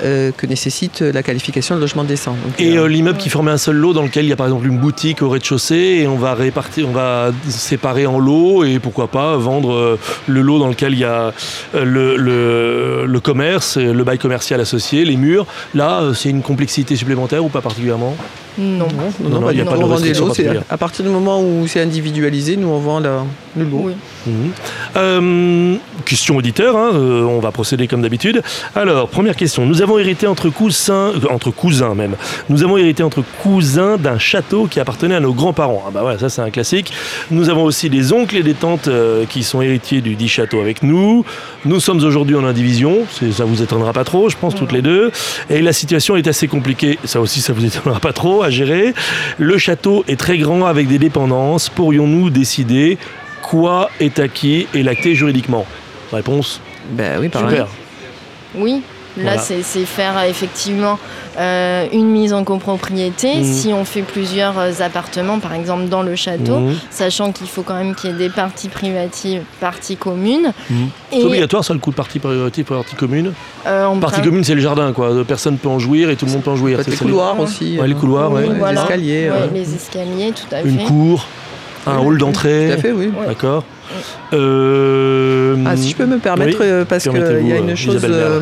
euh, 0.02 0.32
que 0.36 0.46
nécessite 0.46 1.00
la 1.00 1.22
qualification 1.22 1.76
de 1.76 1.80
logement 1.80 2.02
décent. 2.02 2.32
Donc, 2.32 2.58
Et 2.58 2.76
euh, 2.76 2.84
euh, 2.84 2.88
l'immeuble 2.88 3.18
qui 3.18 3.28
formait 3.28 3.50
un 3.52 3.58
seul 3.58 3.76
lot 3.76 3.92
dans 3.92 4.02
lequel 4.02 4.24
il 4.24 4.28
y 4.28 4.32
a 4.32 4.36
par 4.36 4.46
exemple 4.46 4.66
une 4.66 4.78
boutique 4.78 5.22
au 5.22 5.28
rez-de-chaussée 5.28 6.00
et 6.02 6.06
on 6.08 6.16
va 6.16 6.34
répartir, 6.34 6.88
on 6.88 6.92
va 6.92 7.30
séparer 7.48 8.06
en 8.06 8.18
lots 8.18 8.64
et 8.64 8.78
pourquoi 8.78 9.08
pas 9.08 9.36
vendre 9.36 9.72
euh, 9.72 9.98
le 10.26 10.40
lot 10.40 10.58
dans 10.58 10.68
lequel 10.68 10.94
il 10.94 10.98
y 11.00 11.04
a 11.04 11.32
euh, 11.74 11.84
le, 11.84 12.16
le, 12.16 13.06
le 13.06 13.20
commerce, 13.20 13.76
le 13.76 14.02
bail 14.02 14.18
commercial 14.18 14.51
associé, 14.60 15.04
les 15.04 15.16
murs. 15.16 15.46
Là, 15.75 16.00
euh, 16.00 16.14
c'est 16.14 16.31
une 16.31 16.43
complexité 16.43 16.96
supplémentaire 16.96 17.44
ou 17.44 17.49
pas 17.49 17.60
particulièrement? 17.60 18.16
Non. 18.58 18.87
non, 18.88 18.88
non, 19.20 19.28
non, 19.40 19.46
pas 19.46 19.52
il 19.52 19.58
y 19.58 19.60
a 19.60 19.64
pas 19.64 19.76
de 19.76 19.82
On 19.82 19.87
vend 19.87 20.00
des 20.00 20.12
lots, 20.14 20.32
à 20.69 20.76
partir 20.76 21.04
du 21.04 21.10
moment 21.10 21.40
où 21.43 21.66
c'est 21.66 21.81
individualisé, 21.81 22.56
nous 22.56 22.69
on 22.69 22.78
vend 22.78 23.00
la- 23.00 23.25
le 23.56 23.64
lot. 23.64 23.81
Oui. 23.84 23.93
Mhm. 24.26 24.50
Euh, 24.96 25.75
question 26.04 26.37
auditeur, 26.37 26.76
hein, 26.76 26.90
euh, 26.94 27.22
on 27.25 27.40
va 27.40 27.50
procéder 27.50 27.87
comme 27.88 28.02
d'habitude. 28.02 28.43
Alors, 28.75 29.08
première 29.08 29.37
question. 29.37 29.66
Nous 29.66 29.82
avons 29.82 29.99
hérité 29.99 30.26
entre 30.26 30.49
cousins, 30.49 31.12
euh, 31.14 31.28
entre 31.31 31.50
cousins 31.50 31.94
même, 31.94 32.16
nous 32.49 32.62
avons 32.62 32.76
hérité 32.78 33.02
entre 33.02 33.22
cousins 33.43 33.96
d'un 33.96 34.19
château 34.19 34.66
qui 34.66 34.81
appartenait 34.81 35.14
à 35.14 35.20
nos 35.20 35.32
grands-parents. 35.32 35.84
Ah 35.87 35.90
bah 35.93 36.00
voilà, 36.02 36.19
ça 36.19 36.29
c'est 36.29 36.43
un 36.43 36.50
classique. 36.50 36.93
Nous 37.31 37.48
avons 37.48 37.65
aussi 37.65 37.91
des 37.91 38.12
oncles 38.12 38.36
et 38.36 38.43
des 38.43 38.55
tantes 38.55 38.88
euh, 38.88 39.24
qui 39.29 39.43
sont 39.43 39.60
héritiers 39.62 40.00
du 40.00 40.15
dit 40.15 40.29
château 40.29 40.60
avec 40.60 40.82
nous. 40.82 41.24
Nous 41.65 41.81
sommes 41.81 42.03
aujourd'hui 42.05 42.36
en 42.36 42.44
indivision, 42.44 43.00
c'est- 43.10 43.32
ça 43.32 43.44
vous 43.44 43.62
étonnera 43.62 43.93
pas 43.93 44.05
trop, 44.05 44.29
je 44.29 44.36
pense, 44.36 44.55
toutes 44.55 44.72
les 44.72 44.82
deux. 44.82 45.10
Et 45.50 45.60
la 45.62 45.72
situation 45.72 46.17
est 46.17 46.26
assez 46.26 46.48
compliquée, 46.48 46.98
ça 47.05 47.20
aussi 47.20 47.41
ça 47.41 47.53
vous 47.53 47.65
étonnera 47.67 48.00
pas 48.00 48.12
trop 48.12 48.42
à 48.43 48.51
gérer. 48.51 48.94
Le 49.39 49.58
château 49.58 50.05
est 50.08 50.19
très 50.19 50.39
grand 50.39 50.67
avec 50.67 50.89
des 50.89 50.99
dépendances. 50.99 51.69
Pourrions-nous 51.69 52.31
décider 52.31 52.99
quoi 53.43 53.91
est 54.01 54.19
acquis 54.19 54.67
et 54.75 54.82
lacté 54.82 55.15
juridiquement? 55.15 55.67
Réponse 56.13 56.61
Ben 56.91 57.19
oui, 57.20 57.29
pareil. 57.29 57.51
super. 57.51 57.67
Oui. 58.55 58.82
Là, 59.19 59.34
Voilà. 59.36 59.38
c'est 59.62 59.84
faire 59.84 60.16
euh, 60.16 60.28
effectivement 60.28 60.98
euh, 61.38 61.86
une 61.92 62.06
mise 62.08 62.32
en 62.32 62.44
copropriété. 62.44 63.36
Mhm. 63.36 63.44
Si 63.44 63.72
on 63.72 63.84
fait 63.84 64.02
plusieurs 64.02 64.58
euh, 64.58 64.70
appartements, 64.81 65.38
par 65.38 65.52
exemple 65.54 65.88
dans 65.88 66.02
le 66.02 66.16
château, 66.16 66.58
Mhm. 66.58 66.76
sachant 66.90 67.31
qu'il 67.32 67.46
faut 67.46 67.62
quand 67.62 67.74
même 67.74 67.94
qu'il 67.94 68.10
y 68.10 68.12
ait 68.14 68.16
des 68.16 68.31
parties 68.31 68.69
privatives, 68.69 69.42
parties 69.60 69.96
communes. 69.96 70.52
Mhm. 70.70 70.88
C'est 71.12 71.24
obligatoire 71.24 71.62
ça 71.64 71.74
le 71.74 71.78
coup 71.78 71.90
de 71.90 71.96
partie 71.96 72.19
priorité 72.19 72.64
partie 72.64 72.96
commune 72.96 73.32
euh, 73.66 73.86
Partie 74.00 74.20
prend- 74.20 74.24
commune 74.31 74.44
c'est 74.44 74.54
le 74.54 74.60
jardin 74.62 74.92
quoi, 74.92 75.10
personne 75.28 75.58
peut 75.58 75.69
en 75.69 75.78
jouir 75.78 76.08
et 76.08 76.16
tout 76.16 76.24
le 76.26 76.32
monde 76.32 76.42
peut 76.42 76.50
en 76.50 76.56
jouir. 76.56 76.78
Les 76.86 76.96
couloirs 76.96 77.38
aussi. 77.38 77.78
Les 77.84 77.94
couloirs, 77.94 78.32
les 78.40 78.78
escaliers. 78.78 79.31
Les 79.52 79.74
escaliers, 79.74 80.32
tout 80.32 80.54
à 80.54 80.62
Une 80.62 80.78
fait. 80.78 80.84
cour, 80.84 81.26
un 81.86 81.98
hall 81.98 82.19
d'entrée. 82.19 82.69
Tout 82.69 82.74
à 82.74 82.82
fait, 82.82 82.93
oui. 82.93 83.10
D'accord. 83.27 83.65
Euh, 84.32 85.56
Ah, 85.67 85.77
si 85.77 85.91
je 85.91 85.96
peux 85.96 86.06
me 86.06 86.19
permettre, 86.19 86.58
oui. 86.60 86.67
euh, 86.67 86.84
parce 86.84 87.03
qu'il 87.03 87.12
Permettez-vous, 87.12 87.46
y 87.48 87.53
a 87.53 87.56
euh, 87.56 87.58
une 87.58 87.77
chose 87.77 88.01
euh, 88.08 88.41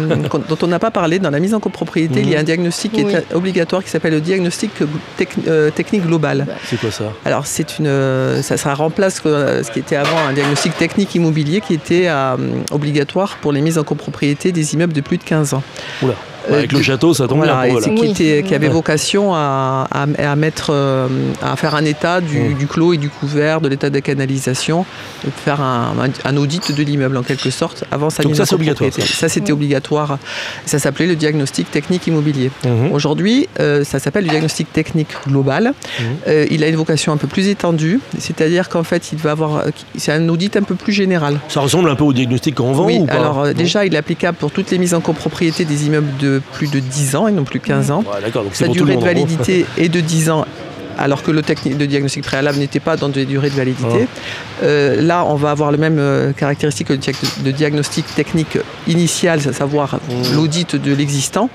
dont 0.48 0.58
on 0.62 0.66
n'a 0.68 0.78
pas 0.78 0.90
parlé 0.90 1.18
dans 1.18 1.30
la 1.30 1.40
mise 1.40 1.54
en 1.54 1.60
copropriété. 1.60 2.20
Il 2.20 2.28
y 2.28 2.36
a 2.36 2.40
un 2.40 2.44
diagnostic 2.44 2.92
qui 2.92 3.04
Oui. 3.04 3.12
est 3.14 3.34
obligatoire 3.34 3.82
qui 3.82 3.90
s'appelle 3.90 4.12
le 4.12 4.20
diagnostic 4.20 4.70
tec- 5.18 5.28
euh, 5.48 5.70
technique 5.70 6.06
global. 6.06 6.46
C'est 6.66 6.78
quoi 6.78 6.90
ça? 6.90 7.04
Alors, 7.24 7.46
c'est 7.46 7.78
une, 7.78 7.86
euh, 7.88 8.42
ça, 8.42 8.56
ça 8.56 8.74
remplace 8.74 9.20
euh, 9.26 9.62
ce 9.64 9.70
qui 9.70 9.80
était 9.80 9.96
avant 9.96 10.18
un 10.28 10.32
diagnostic 10.32 10.76
technique 10.78 11.14
immobilier 11.14 11.60
qui 11.60 11.74
était 11.74 12.04
euh, 12.08 12.36
obligatoire 12.70 13.38
pour 13.40 13.52
les 13.52 13.60
mises 13.60 13.78
en 13.78 13.84
copropriété 13.84 14.52
des 14.52 14.74
immeubles 14.74 14.92
de 14.92 15.00
plus 15.00 15.18
de 15.18 15.24
15 15.24 15.54
ans. 15.54 15.62
Oula. 16.02 16.14
Bah, 16.48 16.56
avec 16.56 16.72
le 16.72 16.82
château, 16.82 17.14
ça 17.14 17.26
tombe 17.28 17.42
bien. 17.42 17.60
Qui, 18.14 18.54
avait 18.54 18.68
vocation 18.68 19.34
à, 19.34 19.86
mettre, 20.36 20.72
à 21.42 21.56
faire 21.56 21.74
un 21.74 21.84
état 21.84 22.20
du, 22.20 22.38
mmh. 22.38 22.66
clos 22.66 22.92
et 22.94 22.98
du 22.98 23.08
couvert, 23.08 23.60
de 23.60 23.68
l'état 23.68 23.90
des 23.90 24.02
canalisations, 24.02 24.84
de 25.24 25.30
faire 25.30 25.60
un, 25.60 26.36
audit 26.36 26.74
de 26.74 26.82
l'immeuble 26.82 27.16
en 27.16 27.22
quelque 27.22 27.50
sorte 27.50 27.84
avant 27.90 28.10
sa 28.10 28.22
Donc 28.22 28.36
ça, 28.36 28.46
c'est 28.46 28.54
obligatoire. 28.54 28.90
Ça, 28.92 29.28
c'était 29.28 29.52
obligatoire. 29.52 30.18
Ça 30.66 30.78
s'appelait 30.78 31.06
le 31.06 31.16
diagnostic 31.16 31.70
technique 31.70 32.06
immobilier. 32.06 32.50
Mmh. 32.64 32.92
Aujourd'hui, 32.92 33.48
ça 33.58 33.98
s'appelle 33.98 34.24
le 34.24 34.30
diagnostic 34.30 34.72
technique 34.72 35.10
global. 35.26 35.72
Mmh. 35.98 36.02
il 36.50 36.64
a 36.64 36.68
une 36.68 36.76
vocation 36.76 37.12
un 37.12 37.16
peu 37.16 37.26
plus 37.26 37.48
étendue, 37.48 38.00
c'est-à-dire 38.18 38.68
qu'en 38.68 38.84
fait, 38.84 39.12
il 39.12 39.18
va 39.18 39.32
avoir, 39.32 39.64
c'est 39.96 40.12
un 40.12 40.28
audit 40.28 40.56
un 40.56 40.62
peu 40.62 40.74
plus 40.74 40.92
général. 40.92 41.40
Ça 41.48 41.60
ressemble 41.60 41.90
un 41.90 41.94
peu 41.94 42.04
au 42.04 42.12
diagnostic 42.12 42.54
qu'on 42.54 42.72
vend 42.72 42.86
Oui, 42.86 43.00
alors 43.08 43.52
déjà, 43.54 43.84
il 43.84 43.94
est 43.94 43.98
applicable 43.98 44.38
pour 44.38 44.50
toutes 44.50 44.70
les 44.70 44.78
mises 44.78 44.94
en 44.94 45.00
copropriété 45.00 45.64
des 45.64 45.86
immeubles 45.86 46.16
de 46.18 46.29
plus 46.38 46.70
de 46.70 46.78
10 46.78 47.16
ans 47.16 47.28
et 47.28 47.32
non 47.32 47.44
plus 47.44 47.60
15 47.60 47.90
ans. 47.90 48.04
Sa 48.52 48.68
durée 48.68 48.96
de 48.96 49.04
validité 49.04 49.66
est 49.76 49.88
de 49.88 50.00
10 50.00 50.30
ans 50.30 50.44
alors 50.98 51.22
que 51.22 51.30
le, 51.30 51.40
diagnostic 51.86 52.24
préalable 52.24 52.58
n'était 52.58 52.78
pas 52.78 52.96
dans 52.96 53.08
des 53.08 53.24
durées 53.24 53.48
de 53.48 53.54
validité. 53.54 54.06
Ah. 54.06 54.64
Euh, 54.64 55.00
là, 55.00 55.24
on 55.24 55.34
va 55.34 55.50
avoir 55.50 55.72
le 55.72 55.78
même 55.78 55.98
euh, 55.98 56.32
caractéristique 56.32 56.88
que 56.88 56.92
le 57.42 57.52
diagnostic 57.52 58.04
technique 58.14 58.58
initial, 58.86 59.40
à 59.48 59.52
savoir 59.54 59.94
mmh. 59.94 60.34
l'audit 60.34 60.76
de 60.76 60.92
l'existant, 60.94 61.48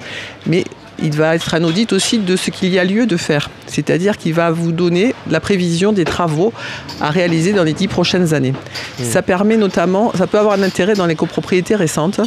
mais 0.47 0.63
il 1.01 1.13
va 1.13 1.35
être 1.35 1.53
un 1.53 1.63
audit 1.63 1.91
aussi 1.93 2.19
de 2.19 2.35
ce 2.35 2.49
qu'il 2.49 2.69
y 2.69 2.79
a 2.79 2.83
lieu 2.83 3.05
de 3.05 3.17
faire. 3.17 3.49
C'est-à-dire 3.67 4.17
qu'il 4.17 4.33
va 4.33 4.51
vous 4.51 4.71
donner 4.71 5.13
la 5.29 5.39
prévision 5.39 5.91
des 5.91 6.05
travaux 6.05 6.53
à 7.01 7.09
réaliser 7.09 7.53
dans 7.53 7.63
les 7.63 7.73
dix 7.73 7.87
prochaines 7.87 8.33
années. 8.33 8.51
Mmh. 8.51 9.03
Ça 9.03 9.21
permet 9.21 9.57
notamment, 9.57 10.11
ça 10.15 10.27
peut 10.27 10.37
avoir 10.37 10.57
un 10.57 10.63
intérêt 10.63 10.93
dans 10.93 11.05
les 11.05 11.15
copropriétés 11.15 11.75
récentes, 11.75 12.21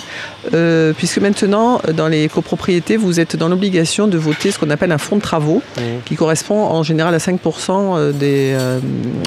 euh, 0.52 0.92
puisque 0.96 1.18
maintenant, 1.18 1.80
dans 1.94 2.08
les 2.08 2.28
copropriétés, 2.28 2.96
vous 2.96 3.20
êtes 3.20 3.36
dans 3.36 3.48
l'obligation 3.48 4.08
de 4.08 4.18
voter 4.18 4.50
ce 4.50 4.58
qu'on 4.58 4.70
appelle 4.70 4.92
un 4.92 4.98
fonds 4.98 5.16
de 5.16 5.22
travaux, 5.22 5.62
mmh. 5.76 5.80
qui 6.04 6.16
correspond 6.16 6.62
en 6.62 6.82
général 6.82 7.14
à 7.14 7.18
5% 7.18 7.38
euh, 7.70 8.12
euh, 8.22 8.80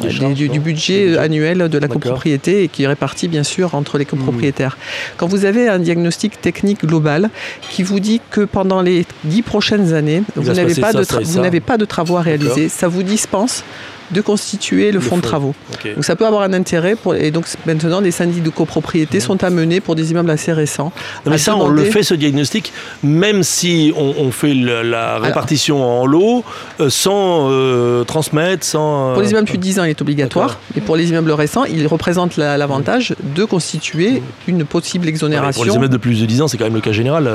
des, 0.10 0.48
du, 0.48 0.60
budget 0.60 1.18
annuel 1.18 1.70
de 1.70 1.78
la 1.78 1.88
copropriété 1.88 2.64
et 2.64 2.68
qui 2.68 2.84
est 2.84 2.88
réparti 2.88 3.28
bien 3.28 3.44
sûr 3.44 3.74
entre 3.76 3.98
les 3.98 4.06
copropriétaires. 4.06 4.78
Mmh. 4.78 5.14
Quand 5.18 5.28
vous 5.28 5.46
avez 5.46 5.70
un 5.70 5.80
diagnostic 5.80 6.42
technique 6.42 6.86
global 6.86 7.30
qui 7.70 7.84
vous 7.84 8.00
dit 8.00 8.22
que 8.30 8.42
pendant 8.42 8.82
les 8.82 9.06
dix 9.32 9.42
prochaines 9.42 9.94
années, 9.94 10.24
vous 10.36 10.54
n'avez 10.54 10.76
pas, 10.76 10.94
de 10.94 11.60
pas 11.60 11.78
de 11.78 11.86
travaux 11.86 12.18
à 12.18 12.22
réaliser. 12.22 12.70
Ça 12.70 12.88
vous 12.88 13.04
dispense 13.04 13.64
de 14.12 14.22
constituer 14.22 14.92
le, 14.92 15.00
fonds, 15.00 15.18
de 15.18 15.22
travaux. 15.22 15.56
Donc 15.96 16.04
ça 16.04 16.16
peut 16.16 16.26
avoir 16.26 16.44
un 16.44 16.54
intérêt 16.54 16.96
pour, 16.96 17.16
et 17.16 17.32
donc 17.32 17.46
maintenant 17.66 18.02
des 18.02 18.12
syndicats 18.12 18.32
de 18.40 18.50
copropriété 18.50 19.18
mmh. 19.18 19.22
sont 19.22 19.44
amenés 19.44 19.80
pour 19.80 19.96
des 19.96 20.12
immeubles 20.12 20.30
assez 20.30 20.54
récents. 20.54 20.92
mais 21.26 21.38
ça 21.38 21.56
on 21.56 21.68
le 21.68 21.84
fait 21.84 22.04
ce 22.04 22.14
diagnostic 22.14 22.74
même 23.04 23.44
si 23.44 23.94
on, 23.96 24.32
fait 24.32 24.54
la 24.54 25.20
répartition 25.20 25.84
en 25.84 26.06
lot 26.06 26.44
euh, 26.80 26.90
sans 26.90 27.50
euh, 27.52 28.04
transmettre, 28.04 28.66
sans... 28.66 29.12
Euh, 29.12 29.14
pour 29.14 29.22
les 29.22 29.32
immeubles 29.32 29.48
plus 29.48 29.58
de 29.58 29.64
10 29.64 29.80
ans 29.80 29.84
il 29.84 29.90
est 29.90 30.02
obligatoire 30.02 30.58
et 30.76 30.82
pour 30.82 30.96
les 30.96 31.10
immeubles 31.10 31.32
récents 31.32 31.66
il 31.66 31.86
représente 31.88 32.38
l'avantage 32.38 33.16
de 33.36 33.44
constituer 33.44 34.12
mmh. 34.12 34.24
une 34.48 34.66
possible 34.66 35.08
exonération. 35.08 35.60
pour 35.60 35.66
les 35.66 35.76
immeubles 35.76 35.94
de 35.94 35.98
plus 35.98 36.22
de 36.22 36.26
10 36.26 36.42
ans 36.42 36.48
c'est 36.48 36.58
quand 36.58 36.66
même 36.66 36.76
le 36.76 36.82
cas 36.82 36.92
général. 36.92 37.30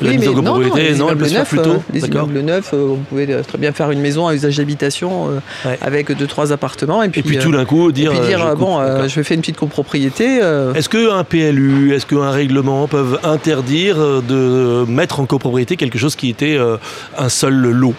la 0.00 0.10
mise 0.10 0.28
en 0.28 0.34
copropriété 0.34 0.94
non, 0.94 1.08
non, 1.08 1.14
non 1.14 1.44
plus 1.44 1.58
tôt. 1.58 1.82
Les 1.92 2.06
immeubles 2.06 2.40
neufs, 2.40 2.74
vous 2.74 2.96
pouvez 3.08 3.26
très 3.46 3.58
bien 3.58 3.72
faire 3.72 3.90
une 3.90 4.00
maison 4.00 4.26
à 4.26 4.34
usage 4.34 4.56
d'habitation 4.56 5.28
avec 5.80 6.12
deux, 6.18 6.26
trois 6.26 6.52
appartements. 6.52 7.02
Et 7.02 7.08
puis, 7.08 7.38
tout 7.38 7.52
d'un 7.52 7.64
coup 7.64 7.92
dire, 7.92 8.12
dire 8.20 8.44
euh, 8.44 8.54
bon, 8.54 8.78
euh, 8.78 9.08
je 9.08 9.22
fais 9.22 9.34
une 9.34 9.40
petite 9.40 9.56
copropriété. 9.56 10.40
Euh. 10.42 10.74
Est-ce 10.74 10.88
qu'un 10.88 11.24
PLU, 11.24 11.94
est-ce 11.94 12.04
qu'un 12.04 12.30
règlement 12.30 12.88
peuvent 12.88 13.18
interdire 13.24 13.96
de 13.96 14.84
mettre 14.86 15.20
en 15.20 15.26
copropriété 15.26 15.76
quelque 15.76 15.98
chose 15.98 16.16
qui 16.16 16.28
était 16.28 16.58
un 17.16 17.28
seul 17.28 17.54
lot? 17.54 17.94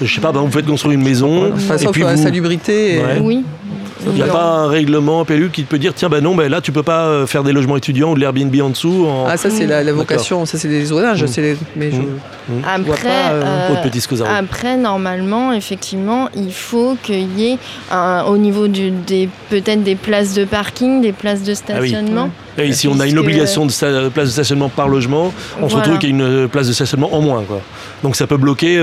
Je 0.00 0.14
sais 0.14 0.20
pas, 0.20 0.30
bah, 0.30 0.40
vous 0.40 0.50
faites 0.50 0.66
construire 0.66 0.96
une 0.98 1.04
maison. 1.04 1.46
et 1.46 1.86
puis 1.92 2.02
vous... 2.02 2.16
salubrité. 2.16 3.02
Oui. 3.20 3.44
Il 4.06 4.12
n'y 4.12 4.22
a 4.22 4.26
pas 4.26 4.44
un 4.44 4.68
règlement 4.68 5.24
PLU 5.24 5.50
qui 5.50 5.64
peut 5.64 5.78
dire 5.78 5.94
tiens 5.94 6.08
ben 6.08 6.22
non 6.22 6.34
ben 6.34 6.50
là 6.50 6.60
tu 6.60 6.72
peux 6.72 6.82
pas 6.82 7.06
euh, 7.06 7.26
faire 7.26 7.42
des 7.42 7.52
logements 7.52 7.76
étudiants 7.76 8.12
ou 8.12 8.14
de 8.14 8.20
l'Airbnb 8.20 8.54
en 8.62 8.70
dessous. 8.70 9.06
Ah 9.26 9.36
ça 9.36 9.50
c'est 9.50 9.66
la, 9.66 9.92
vocation, 9.92 10.46
ça 10.46 10.58
c'est 10.58 10.68
des 10.68 10.84
zonages, 10.84 11.22
mmh. 11.22 11.56
mais 11.76 11.90
je, 11.90 11.96
mmh. 11.96 12.62
après, 12.64 13.08
euh, 13.30 13.70
euh, 13.70 14.24
après 14.38 14.76
normalement 14.76 15.52
effectivement 15.52 16.28
il 16.34 16.52
faut 16.52 16.96
qu'il 17.02 17.38
y 17.38 17.52
ait 17.52 17.58
au 18.26 18.36
niveau 18.36 18.68
du, 18.68 18.90
des 18.90 19.28
peut-être 19.50 19.82
des 19.82 19.96
places 19.96 20.34
de 20.34 20.44
parking, 20.44 21.00
des 21.00 21.12
places 21.12 21.42
de 21.42 21.52
ah 21.52 21.56
stationnement. 21.56 22.30
Et 22.58 22.68
ici, 22.68 22.88
on 22.88 22.98
a 23.00 23.06
une 23.06 23.18
obligation 23.18 23.66
de 23.66 24.08
place 24.08 24.26
de 24.26 24.32
stationnement 24.32 24.68
par 24.68 24.88
logement. 24.88 25.32
On 25.60 25.68
se 25.68 25.76
retrouve 25.76 25.98
qu'il 25.98 26.10
y 26.10 26.12
a 26.12 26.16
une 26.16 26.48
place 26.48 26.68
de 26.68 26.72
stationnement 26.72 27.14
en 27.14 27.20
moins. 27.20 27.42
Quoi. 27.42 27.60
Donc 28.02 28.16
ça 28.16 28.26
peut 28.26 28.36
bloquer, 28.36 28.76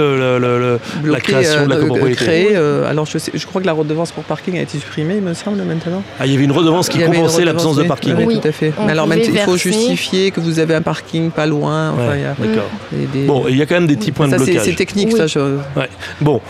la 1.04 1.20
création 1.20 1.66
de 1.66 1.70
la 1.70 1.78
copropriété. 1.78 2.56
alors 2.56 3.06
je, 3.06 3.18
sais, 3.18 3.32
je 3.34 3.46
crois 3.46 3.62
que 3.62 3.68
la 3.68 3.74
redevance 3.74 4.12
pour 4.12 4.24
parking 4.24 4.58
a 4.58 4.62
été 4.62 4.78
supprimée 4.78 5.16
il 5.18 5.22
me 5.22 5.34
semble, 5.34 5.62
maintenant. 5.64 6.04
Ah, 6.20 6.26
il 6.26 6.32
y 6.32 6.36
avait 6.36 6.44
une 6.44 6.52
redevance 6.52 6.90
qui 6.90 7.00
compensait 7.00 7.46
l'absence 7.46 7.76
de 7.76 7.84
parking. 7.84 8.16
Oui, 8.26 8.40
tout 8.40 8.48
à 8.48 8.52
fait. 8.52 8.74
Mais 8.86 8.92
alors, 8.92 9.08
il 9.14 9.38
faut 9.40 9.58
justifier 9.58 10.32
que 10.32 10.40
vous 10.40 10.60
avez 10.60 10.76
un 10.76 10.82
parking 10.82 11.32
pas 11.32 11.46
loin. 11.46 11.94
D'accord. 12.40 12.70
Bon, 13.26 13.46
il 13.50 13.58
y 13.58 13.62
a 13.62 13.66
quand 13.66 13.76
même 13.76 13.88
des 13.88 13.96
petits 13.96 14.12
points 14.12 14.28
de 14.28 14.36
blocage. 14.36 14.62
C'est 14.64 14.76
technique, 14.76 15.16
ça. 15.16 15.26
Bon, 16.22 16.42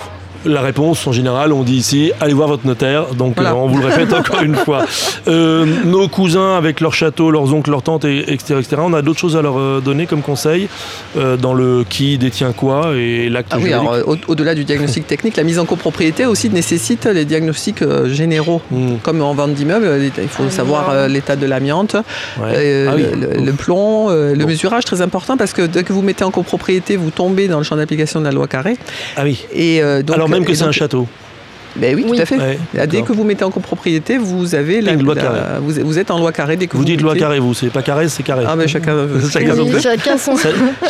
la 0.46 0.62
réponse, 0.62 1.06
en 1.08 1.12
général, 1.12 1.52
on 1.52 1.64
dit 1.64 1.76
ici, 1.76 2.12
allez 2.22 2.34
voir 2.34 2.48
votre 2.48 2.66
notaire. 2.66 3.14
Donc, 3.16 3.40
euh, 3.40 3.52
on 3.52 3.68
vous 3.68 3.80
le 3.80 3.88
répète 3.88 4.14
encore 4.20 4.42
une 4.42 4.56
fois. 4.56 4.86
Euh, 5.28 5.66
nos 5.86 6.08
cousins 6.08 6.56
avec 6.56 6.82
leur 6.82 6.94
château, 6.94 7.32
leurs 7.32 7.54
oncles, 7.54 7.72
leurs 7.72 7.82
tantes, 7.82 8.06
etc., 8.06 8.56
etc. 8.60 8.78
On 8.80 8.94
a 8.94 9.02
d'autres 9.02 9.20
choses 9.20 9.36
à 9.36 9.42
leur 9.42 9.58
euh, 9.58 9.82
donner 9.84 10.06
comme 10.06 10.22
conseil 10.22 10.68
dans 11.16 11.54
le 11.54 11.86
qui 11.88 12.18
détient 12.18 12.52
quoi 12.52 12.94
et 12.96 13.30
l'acte 13.30 13.54
ah 13.54 13.58
oui, 13.62 13.72
au-delà 14.28 14.54
du 14.54 14.64
diagnostic 14.64 15.08
technique, 15.08 15.38
la 15.38 15.44
mise 15.44 15.60
en 15.60 15.66
copropriété 15.66 16.26
aussi 16.26 16.50
nécessite 16.50 17.06
les 17.06 17.26
diagnostics 17.26 17.84
généraux. 18.06 18.62
Hmm. 18.72 18.96
Comme 19.02 19.22
en 19.22 19.34
vente 19.34 19.54
d'immeuble, 19.54 19.88
il 20.18 20.28
faut 20.28 20.50
savoir 20.50 21.08
l'état 21.08 21.36
de 21.36 21.46
l'amiante, 21.46 21.96
ah 21.96 22.42
le, 22.42 23.52
plomb, 23.52 24.10
le 24.10 24.46
mesurage, 24.46 24.86
très 24.86 25.02
important 25.02 25.38
parce 25.38 25.54
que 25.54 25.64
dès 25.64 25.84
que 25.84 25.94
vous 25.94 26.02
mettez 26.02 26.24
en 26.24 26.32
copropriété, 26.32 26.98
vous 26.98 27.12
tombez 27.12 27.48
dans 27.48 27.58
le 27.58 27.64
champ 27.64 27.76
d'application 27.76 28.20
de 28.20 28.26
la 28.26 28.32
loi 28.32 28.48
Carré. 28.48 28.78
Ah 29.18 29.22
oui. 29.24 29.46
Et 29.54 29.82
donc, 30.04 30.35
même 30.36 30.46
que 30.46 30.54
c'est 30.54 30.64
un 30.64 30.72
château. 30.72 31.08
Ben 31.76 31.94
oui, 31.94 32.06
tout 32.06 32.22
à 32.22 32.26
fait. 32.26 32.88
dès 32.88 33.02
que 33.02 33.12
vous 33.12 33.24
mettez 33.24 33.44
en 33.44 33.52
copropriété, 33.52 34.18
vous 34.18 34.56
avez 34.56 34.82
la, 34.82 34.94
loi. 34.94 35.16
Vous, 35.60 36.00
êtes 36.00 36.10
en 36.10 36.20
loi 36.20 36.32
carré 36.32 36.56
dès 36.56 36.68
que 36.68 36.74
vous, 36.74 36.80
vous 36.80 36.86
dites 36.86 37.02
loi 37.02 37.16
carré, 37.16 37.40
vous, 37.40 37.54
c'est 37.54 37.70
pas 37.70 37.82
carré, 37.82 38.08
c'est 38.08 38.24
carré. 38.24 38.46
Ah 38.48 38.56
mais 38.56 38.68
chacun, 38.68 38.96
chacun, 39.32 39.56
oui, 39.58 39.82
chacun 39.82 40.18
son. 40.18 40.36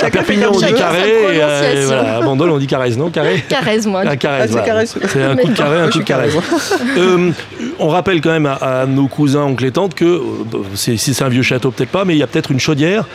À 0.01 0.09
Perpignan 0.09 0.51
on 0.53 0.59
dit 0.59 0.73
carré, 0.73 1.09
et, 1.09 1.41
euh, 1.41 1.83
voilà, 1.85 2.17
à 2.17 2.21
Bandol 2.21 2.51
on 2.51 2.57
dit 2.57 2.67
carré, 2.67 2.91
non 2.91 3.09
carré. 3.09 3.43
Carré, 3.49 3.79
moi. 3.85 4.03
Ah, 4.05 4.15
carré, 4.15 4.43
ah, 4.43 4.83
c'est 4.85 5.23
un 5.23 5.35
coup 5.35 5.47
de 5.47 5.57
carré, 5.57 5.79
un 5.79 5.89
coup 5.89 5.99
de 5.99 6.03
carré. 6.03 6.29
Euh, 6.97 7.31
on 7.79 7.87
rappelle 7.87 8.21
quand 8.21 8.31
même 8.31 8.45
à, 8.45 8.85
nos 8.85 9.07
cousins, 9.07 9.43
oncles 9.43 9.65
et 9.65 9.71
tantes 9.71 9.95
que 9.95 10.05
euh, 10.05 10.21
si 10.75 10.97
c'est 10.97 11.23
un 11.23 11.29
vieux 11.29 11.41
château 11.41 11.71
peut-être 11.71 11.89
pas, 11.89 12.05
mais 12.05 12.15
il 12.15 12.19
y 12.19 12.23
a 12.23 12.27
peut-être 12.27 12.51
une 12.51 12.59
chaudière 12.59 13.05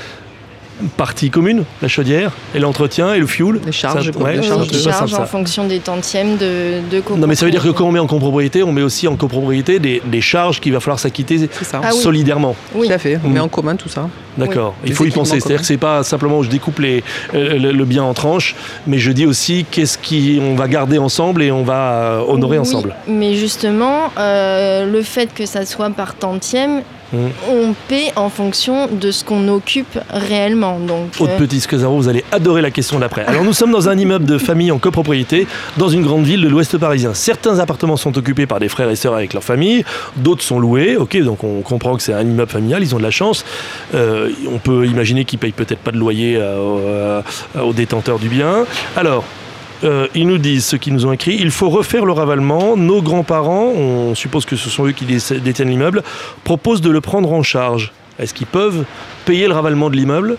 partie 0.96 1.30
commune, 1.30 1.64
la 1.82 1.88
chaudière, 1.88 2.32
et 2.54 2.58
l'entretien 2.58 3.14
et 3.14 3.18
le 3.18 3.26
fuel. 3.26 3.60
Les 3.64 3.72
charges, 3.72 4.10
les 4.10 4.78
charges, 4.78 5.14
en 5.14 5.26
fonction 5.26 5.66
des 5.66 5.80
tantièmes 5.80 6.36
de, 6.36 6.80
de 6.90 7.02
Non, 7.16 7.26
mais 7.26 7.34
ça 7.34 7.44
veut 7.44 7.50
dire 7.50 7.62
que 7.62 7.68
quand 7.68 7.84
on 7.84 7.92
met 7.92 7.98
en 7.98 8.06
copropriété, 8.06 8.62
on 8.62 8.72
met 8.72 8.82
aussi 8.82 9.08
en 9.08 9.16
copropriété 9.16 9.78
des, 9.78 10.20
charges 10.20 10.60
qu'il 10.60 10.72
va 10.72 10.80
falloir 10.80 10.98
s'acquitter 10.98 11.48
ah 11.72 11.92
solidairement. 11.92 12.54
Oui. 12.74 12.88
Tout 12.88 12.92
à 12.92 12.98
fait, 12.98 13.18
on 13.24 13.28
met 13.28 13.40
en 13.40 13.48
commun 13.48 13.74
tout 13.76 13.88
ça. 13.88 14.08
D'accord, 14.36 14.74
il 14.84 14.94
faut 14.94 15.04
y 15.04 15.10
penser. 15.10 15.40
C'est-à-dire 15.40 15.60
que 15.60 15.66
c'est 15.66 15.76
pas 15.76 16.02
simplement 16.02 16.42
je 16.42 16.50
découpe 16.50 16.78
les, 16.78 17.02
euh, 17.34 17.58
le, 17.58 17.84
bien 17.84 18.04
en 18.04 18.14
tranches, 18.14 18.54
mais 18.86 18.98
je 18.98 19.10
dis 19.12 19.26
aussi 19.26 19.64
qu'est-ce 19.70 19.98
qu'on 19.98 20.54
va 20.54 20.68
garder 20.68 20.98
ensemble 20.98 21.42
et 21.42 21.50
on 21.50 21.62
va 21.62 21.92
euh, 21.92 22.24
honorer 22.28 22.58
ensemble. 22.58 22.94
Mais 23.08 23.34
justement, 23.34 24.12
euh, 24.18 24.90
le 24.90 25.02
fait 25.02 25.32
que 25.32 25.46
ça 25.46 25.64
soit 25.64 25.90
par 25.90 26.14
tantième, 26.14 26.82
on 27.12 27.74
paie 27.88 28.12
en 28.16 28.28
fonction 28.28 28.88
de 28.88 29.10
ce 29.10 29.24
qu'on 29.24 29.48
occupe 29.48 29.98
réellement. 30.10 30.78
Donc, 30.78 31.08
Autre 31.18 31.32
euh, 31.32 31.38
petit 31.38 31.60
Scazaro, 31.60 31.96
vous 31.96 32.08
allez 32.08 32.24
adorer 32.32 32.62
la 32.62 32.70
question 32.70 32.98
d'après. 32.98 33.24
Alors 33.24 33.44
nous 33.44 33.52
sommes 33.52 33.72
dans 33.72 33.88
un 33.88 33.98
immeuble 33.98 34.24
de 34.24 34.38
famille 34.38 34.70
en 34.70 34.78
copropriété 34.78 35.46
dans 35.76 35.88
une 35.88 36.02
grande 36.02 36.24
ville 36.24 36.40
de 36.40 36.48
l'ouest 36.48 36.76
parisien. 36.78 37.14
Certains 37.14 37.58
appartements 37.58 37.96
sont 37.96 38.16
occupés 38.16 38.46
par 38.46 38.60
des 38.60 38.68
frères 38.68 38.90
et 38.90 38.96
sœurs 38.96 39.14
avec 39.14 39.34
leur 39.34 39.44
famille, 39.44 39.84
d'autres 40.16 40.42
sont 40.42 40.58
loués. 40.58 40.96
Ok, 40.96 41.16
donc 41.18 41.44
on 41.44 41.60
comprend 41.62 41.96
que 41.96 42.02
c'est 42.02 42.14
un 42.14 42.22
immeuble 42.22 42.50
familial, 42.50 42.82
ils 42.82 42.94
ont 42.94 42.98
de 42.98 43.02
la 43.02 43.10
chance. 43.10 43.44
Euh, 43.94 44.30
on 44.50 44.58
peut 44.58 44.86
imaginer 44.86 45.24
qu'ils 45.24 45.38
payent 45.38 45.52
peut-être 45.52 45.80
pas 45.80 45.92
de 45.92 45.98
loyer 45.98 46.36
euh, 46.38 47.22
aux 47.60 47.72
détenteurs 47.72 48.18
du 48.18 48.28
bien. 48.28 48.64
Alors, 48.96 49.24
euh, 49.84 50.06
ils 50.14 50.26
nous 50.26 50.38
disent, 50.38 50.64
ceux 50.64 50.78
qui 50.78 50.92
nous 50.92 51.06
ont 51.06 51.12
écrit, 51.12 51.36
il 51.38 51.50
faut 51.50 51.68
refaire 51.68 52.04
le 52.04 52.12
ravalement. 52.12 52.76
Nos 52.76 53.02
grands-parents, 53.02 53.68
on 53.68 54.14
suppose 54.14 54.44
que 54.44 54.56
ce 54.56 54.68
sont 54.68 54.86
eux 54.86 54.92
qui 54.92 55.04
détiennent 55.04 55.70
l'immeuble, 55.70 56.02
proposent 56.44 56.80
de 56.80 56.90
le 56.90 57.00
prendre 57.00 57.32
en 57.32 57.42
charge. 57.42 57.92
Est-ce 58.18 58.34
qu'ils 58.34 58.46
peuvent 58.46 58.84
payer 59.24 59.46
le 59.46 59.54
ravalement 59.54 59.88
de 59.88 59.96
l'immeuble? 59.96 60.36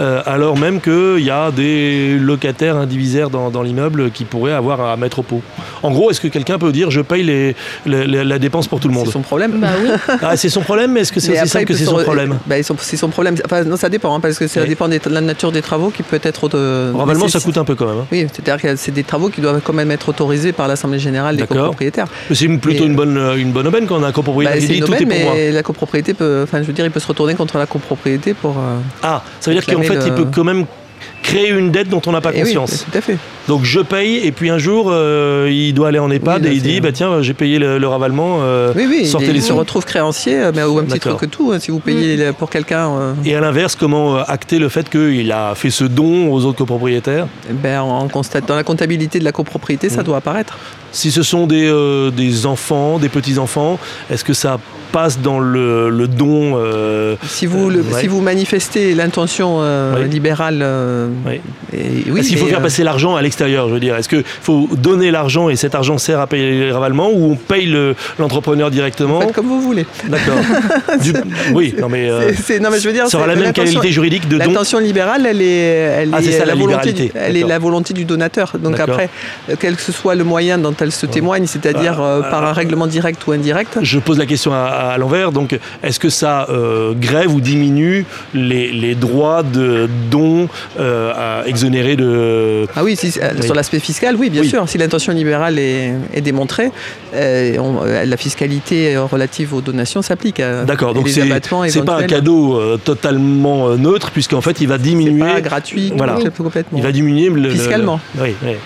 Euh, 0.00 0.22
alors 0.26 0.56
même 0.56 0.80
qu'il 0.80 1.24
y 1.24 1.30
a 1.30 1.50
des 1.50 2.16
locataires 2.18 2.76
indivisaires 2.76 3.30
dans, 3.30 3.62
l'immeuble 3.62 4.10
qui 4.10 4.24
pourraient 4.24 4.52
avoir 4.52 4.80
à 4.80 4.96
mettre 4.96 5.20
au 5.20 5.22
pot 5.22 5.42
En 5.82 5.90
gros, 5.90 6.10
est-ce 6.10 6.20
que 6.20 6.28
quelqu'un 6.28 6.58
peut 6.58 6.72
dire 6.72 6.90
je 6.90 7.00
paye 7.00 7.24
les, 7.24 7.54
la 7.86 8.38
dépense 8.38 8.68
pour 8.68 8.80
tout 8.80 8.88
le 8.88 8.94
monde? 8.94 9.06
C'est 9.06 9.12
son 9.12 9.22
problème. 9.22 9.58
Bah 9.60 9.68
oui. 9.82 9.88
Ah, 10.22 10.36
c'est 10.36 10.48
son 10.48 10.60
problème, 10.60 10.92
mais 10.92 11.00
est-ce 11.00 11.12
que 11.12 11.20
c'est 11.20 11.40
aussi 11.40 11.48
simple 11.48 11.64
que 11.66 11.74
c'est 11.74 11.84
son 11.84 12.02
problème? 12.02 12.38
bah, 12.46 12.56
C'est 12.78 12.96
son 12.96 13.08
problème. 13.08 13.36
Enfin, 13.44 13.64
non, 13.64 13.76
ça 13.76 13.88
dépend, 13.88 14.14
hein, 14.14 14.20
parce 14.20 14.38
que 14.38 14.46
ça 14.46 14.64
dépend 14.64 14.88
de 14.88 14.98
la 15.10 15.20
nature 15.20 15.52
des 15.52 15.62
travaux 15.62 15.90
qui 15.90 16.02
peut 16.02 16.20
être. 16.22 16.48
Ravalement, 16.94 17.28
ça 17.28 17.40
coûte 17.40 17.58
un 17.58 17.64
peu 17.64 17.74
quand 17.74 17.86
même. 17.86 17.98
Hein. 17.98 18.06
Oui, 18.12 18.26
c'est-à-dire 18.32 18.60
que 18.60 18.76
c'est 18.76 18.92
des 18.92 19.04
travaux 19.04 19.28
qui 19.28 19.40
doivent 19.40 19.60
quand 19.62 19.72
même 19.72 19.90
être 19.90 20.08
autorisés 20.08 20.52
par 20.52 20.68
l'Assemblée 20.68 20.98
générale 20.98 21.36
des 21.36 21.46
copropriétaires. 21.46 22.06
C'est 22.32 22.48
plutôt 22.58 22.84
une, 22.84 22.96
bonne, 22.96 23.18
une 23.36 23.52
bonne 23.52 23.66
aubaine 23.66 23.86
quand 23.86 23.96
on 23.96 24.02
a 24.02 24.08
un 24.08 24.12
copropriétaire 24.12 24.60
bah, 24.60 24.66
dit 24.66 24.80
tout 24.80 24.94
est 24.94 25.06
pour 25.06 25.18
moi. 25.18 25.32
Mais 25.34 25.52
la 25.52 25.62
copropriété 25.62 26.14
peut, 26.14 26.40
enfin, 26.44 26.62
je 26.62 26.66
veux 26.66 26.72
dire, 26.72 26.84
il 26.84 26.90
peut 26.90 27.00
se 27.00 27.06
retourner 27.06 27.34
contre 27.34 27.58
la 27.58 27.66
copropriété 27.66 28.34
pour. 28.34 28.56
Euh, 28.58 28.78
ah, 29.02 29.22
ça 29.40 29.50
veut 29.50 29.56
dire 29.56 29.66
qu'en 29.66 29.82
fait, 29.88 30.06
il 30.06 30.14
peut 30.14 30.26
quand 30.32 30.44
même 30.44 30.66
créer 31.22 31.50
une 31.50 31.70
dette 31.70 31.88
dont 31.88 32.00
on 32.06 32.12
n'a 32.12 32.20
pas 32.20 32.30
eh 32.34 32.40
conscience. 32.40 32.86
tout 32.90 32.96
à 32.96 33.00
fait. 33.00 33.18
Donc 33.48 33.64
je 33.64 33.80
paye 33.80 34.18
et 34.18 34.32
puis 34.32 34.50
un 34.50 34.58
jour 34.58 34.88
euh, 34.88 35.48
il 35.50 35.72
doit 35.72 35.88
aller 35.88 35.98
en 35.98 36.10
EHPAD 36.10 36.46
et 36.46 36.52
il 36.52 36.62
dit 36.62 36.80
bah 36.80 36.92
tiens 36.92 37.22
j'ai 37.22 37.34
payé 37.34 37.58
le, 37.58 37.86
ravalement. 37.86 38.38
Euh, 38.42 38.72
oui 38.76 38.86
oui. 38.88 39.06
Sortez 39.06 39.28
il, 39.28 39.32
les 39.34 39.40
se 39.40 39.52
retrouve 39.52 39.84
créancier 39.84 40.38
euh, 40.38 40.52
mais 40.54 40.62
au 40.62 40.74
même 40.74 40.86
titre 40.86 41.16
que 41.16 41.26
tout 41.26 41.52
hein, 41.52 41.58
si 41.58 41.70
vous 41.70 41.80
payez 41.80 42.32
pour 42.32 42.50
quelqu'un. 42.50 43.14
Et 43.24 43.34
à 43.34 43.40
l'inverse 43.40 43.76
comment 43.76 44.16
acter 44.16 44.58
le 44.58 44.68
fait 44.68 44.88
qu'il 44.88 45.30
a 45.32 45.54
fait 45.54 45.70
ce 45.70 45.84
don 45.84 46.32
aux 46.32 46.44
autres 46.44 46.58
copropriétaires? 46.58 47.26
Ben, 47.50 47.82
on 47.82 48.08
constate 48.08 48.46
dans 48.46 48.56
la 48.56 48.64
comptabilité 48.64 49.18
de 49.18 49.24
la 49.24 49.32
copropriété 49.32 49.88
ça 49.88 50.02
mm. 50.02 50.04
doit 50.04 50.16
apparaître. 50.18 50.58
Si 50.92 51.10
ce 51.10 51.22
sont 51.22 51.46
des, 51.46 51.70
des 52.16 52.46
enfants, 52.46 52.98
des 52.98 53.10
petits 53.10 53.38
enfants, 53.38 53.78
est-ce 54.10 54.24
que 54.24 54.32
ça 54.32 54.58
passe 54.92 55.20
dans 55.20 55.38
le, 55.38 55.90
le 55.90 56.08
don. 56.08 56.54
Euh, 56.56 57.16
si, 57.26 57.46
vous, 57.46 57.70
le, 57.70 57.84
si 57.98 58.06
vous 58.06 58.20
manifestez 58.20 58.94
l'intention 58.94 59.58
euh, 59.60 60.04
libérale. 60.04 60.60
Euh, 60.62 61.08
oui. 61.26 61.40
Est-ce 62.18 62.28
qu'il 62.28 62.38
faut 62.38 62.46
faire 62.46 62.62
passer 62.62 62.82
l'argent 62.82 63.16
à 63.16 63.22
l'extérieur 63.22 63.68
Je 63.68 63.74
veux 63.74 63.80
dire, 63.80 63.96
est-ce 63.96 64.08
qu'il 64.08 64.24
faut 64.24 64.68
donner 64.72 65.10
l'argent 65.10 65.48
et 65.48 65.56
cet 65.56 65.74
argent 65.74 65.98
sert 65.98 66.20
à 66.20 66.26
payer 66.26 66.50
les 66.50 66.72
ravalements 66.72 67.10
ou 67.10 67.32
on 67.32 67.36
paye 67.36 67.72
l'entrepreneur 68.18 68.70
directement 68.70 69.20
Faites 69.20 69.32
comme 69.32 69.46
vous 69.46 69.60
voulez. 69.60 69.86
D'accord. 70.04 70.38
oui, 71.54 71.74
non 71.78 71.88
mais. 71.88 72.08
non 72.08 72.70
mais 72.70 72.80
je 72.80 72.88
veux 72.88 72.94
dire. 72.94 73.08
Ça 73.08 73.18
aura 73.18 73.26
la 73.26 73.36
même 73.36 73.52
qualité 73.52 73.92
juridique 73.92 74.28
de 74.28 74.38
don. 74.38 74.46
L'intention 74.46 74.78
libérale, 74.78 75.26
elle 75.26 75.42
est, 75.42 75.46
elle 75.46 76.10
ah, 76.12 76.20
est, 76.20 76.44
la, 76.44 76.54
volonté, 76.54 76.92
du, 76.92 77.10
elle 77.14 77.36
est 77.36 77.46
la 77.46 77.58
volonté 77.58 77.94
du 77.94 78.04
donateur. 78.04 78.54
Donc 78.58 78.80
après, 78.80 79.10
quel 79.58 79.76
que 79.76 79.92
soit 79.92 80.14
le 80.14 80.24
moyen 80.24 80.58
dont 80.58 80.74
elle 80.80 80.92
se 80.92 81.06
témoigne, 81.06 81.46
c'est-à-dire 81.46 81.96
par 82.30 82.44
un 82.44 82.52
règlement 82.52 82.86
direct 82.86 83.26
ou 83.26 83.32
indirect. 83.32 83.78
Je 83.82 83.98
pose 83.98 84.18
la 84.18 84.26
question 84.26 84.52
à 84.52 84.77
à, 84.78 84.98
l'envers. 84.98 85.32
Donc, 85.32 85.58
est-ce 85.82 85.98
que 85.98 86.10
ça 86.10 86.46
euh, 86.48 86.92
grève 86.94 87.32
ou 87.32 87.40
diminue 87.40 88.04
les, 88.34 88.94
droits 88.94 89.42
de 89.42 89.88
dons 90.10 90.48
euh, 90.78 91.44
exonérés 91.44 91.96
de. 91.96 92.66
Ah 92.76 92.84
oui, 92.84 92.96
sur 92.96 93.54
l'aspect 93.54 93.80
fiscal, 93.80 94.16
oui, 94.16 94.30
bien 94.30 94.44
sûr. 94.44 94.68
Si 94.68 94.78
l'intention 94.78 95.12
libérale 95.12 95.58
est, 95.58 96.20
démontrée, 96.20 96.70
euh, 97.14 98.04
la 98.04 98.16
fiscalité 98.16 98.96
relative 98.96 99.54
aux 99.54 99.60
donations 99.60 100.02
s'applique. 100.02 100.42
D'accord, 100.66 100.94
donc 100.94 101.08
c'est 101.08 101.84
pas 101.84 101.96
un 101.96 102.02
cadeau 102.04 102.60
totalement 102.78 103.76
neutre, 103.76 104.10
puisqu'en 104.10 104.40
fait, 104.40 104.60
il 104.60 104.68
va 104.68 104.78
diminuer. 104.78 105.20
Pas 105.20 105.40
gratuit, 105.40 105.92
voilà. 105.96 106.18
complètement. 106.36 106.78
Il 106.78 106.84
va 106.84 106.92
diminuer 106.92 107.28
le, 107.28 107.50
fiscalement. 107.50 108.00
oui, 108.20 108.34
oui. 108.42 108.56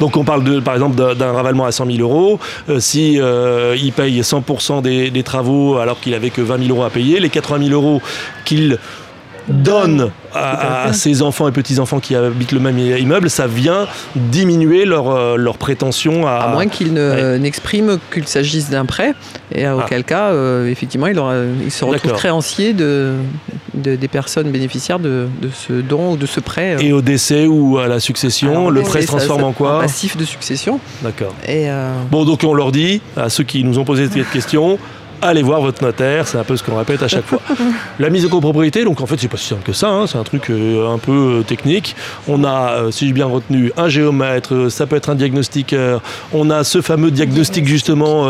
Donc 0.00 0.16
on 0.16 0.24
parle 0.24 0.62
par 0.62 0.74
exemple 0.74 0.96
d'un 1.14 1.32
ravalement 1.32 1.64
à 1.64 1.72
100 1.72 1.86
000 1.86 1.98
euros. 1.98 2.38
Euh, 2.68 2.80
si 2.80 3.20
euh, 3.20 3.76
il 3.80 3.92
paye 3.92 4.20
100% 4.20 4.82
des, 4.82 5.10
des, 5.10 5.22
travaux 5.22 5.78
alors 5.78 6.00
qu'il 6.00 6.14
avait 6.14 6.30
que 6.30 6.42
20 6.42 6.66
000 6.66 6.70
euros 6.70 6.84
à 6.84 6.90
payer, 6.90 7.20
les 7.20 7.30
80 7.30 7.68
000 7.68 7.80
euros 7.80 8.02
qu'il 8.44 8.78
donne 9.48 10.10
à, 10.34 10.92
ses 10.92 11.22
enfants 11.22 11.48
et 11.48 11.52
petits-enfants 11.52 12.00
qui 12.00 12.14
habitent 12.14 12.52
le 12.52 12.60
même 12.60 12.78
immeuble, 12.78 13.30
ça 13.30 13.46
vient 13.46 13.86
diminuer 14.14 14.84
leur, 14.84 15.10
euh, 15.10 15.36
leur 15.36 15.56
prétention 15.56 16.26
à... 16.26 16.36
À 16.36 16.52
moins 16.52 16.66
qu'ils 16.66 16.94
n'expriment 16.94 17.98
qu'il 18.12 18.26
s'agisse 18.26 18.70
d'un 18.70 18.84
prêt, 18.84 19.14
et 19.54 19.64
ah. 19.64 19.76
auquel 19.76 20.04
cas, 20.04 20.30
euh, 20.30 20.70
effectivement, 20.70 21.06
il, 21.06 21.18
aura, 21.18 21.34
il 21.62 21.70
se 21.70 21.84
retrouve 21.84 22.12
créancier 22.12 22.72
de, 22.72 23.14
des 23.74 24.08
personnes 24.08 24.50
bénéficiaires 24.50 24.98
de, 24.98 25.28
ce 25.54 25.72
don 25.72 26.12
ou 26.12 26.16
de 26.16 26.26
ce 26.26 26.40
prêt. 26.40 26.74
Euh. 26.74 26.80
Et 26.80 26.92
au 26.92 27.00
décès 27.00 27.46
ou 27.46 27.78
à 27.78 27.86
la 27.86 28.00
succession, 28.00 28.70
le 28.70 28.82
prêt 28.82 29.02
se 29.02 29.06
transforme 29.06 29.44
en 29.44 29.52
quoi 29.52 29.80
Passif 29.80 30.16
de 30.16 30.24
succession. 30.24 30.80
D'accord. 31.02 31.34
Bon, 32.10 32.24
donc 32.24 32.44
on 32.44 32.54
leur 32.54 32.72
dit, 32.72 33.00
à 33.16 33.28
ceux 33.28 33.44
qui 33.44 33.64
nous 33.64 33.78
ont 33.78 33.84
posé 33.84 34.08
cette 34.08 34.30
question, 34.30 34.78
allez 35.22 35.42
voir 35.42 35.60
votre 35.60 35.82
notaire, 35.82 36.26
c'est 36.26 36.38
un 36.38 36.44
peu 36.44 36.56
ce 36.56 36.62
qu'on 36.62 36.76
répète 36.76 37.02
à 37.02 37.08
chaque 37.08 37.24
fois. 37.24 37.40
La 37.98 38.10
mise 38.10 38.26
en 38.26 38.28
copropriété, 38.28 38.84
donc 38.84 39.00
en 39.00 39.06
fait 39.06 39.16
c'est 39.18 39.28
pas 39.28 39.36
si 39.36 39.46
simple 39.46 39.62
que 39.62 39.72
ça, 39.72 39.88
hein, 39.88 40.06
c'est 40.06 40.18
un 40.18 40.24
truc 40.24 40.50
euh, 40.50 40.88
un 40.88 40.98
peu 40.98 41.38
euh, 41.38 41.42
technique. 41.42 41.96
On 42.28 42.44
a, 42.44 42.72
euh, 42.72 42.90
si 42.90 43.06
j'ai 43.06 43.12
bien 43.12 43.26
retenu, 43.26 43.72
un 43.76 43.88
géomètre, 43.88 44.70
ça 44.70 44.86
peut 44.86 44.96
être 44.96 45.10
un 45.10 45.14
diagnostiqueur, 45.14 46.02
on 46.32 46.50
a 46.50 46.64
ce 46.64 46.80
fameux 46.80 47.10
diagnostic 47.10 47.66
justement 47.66 48.26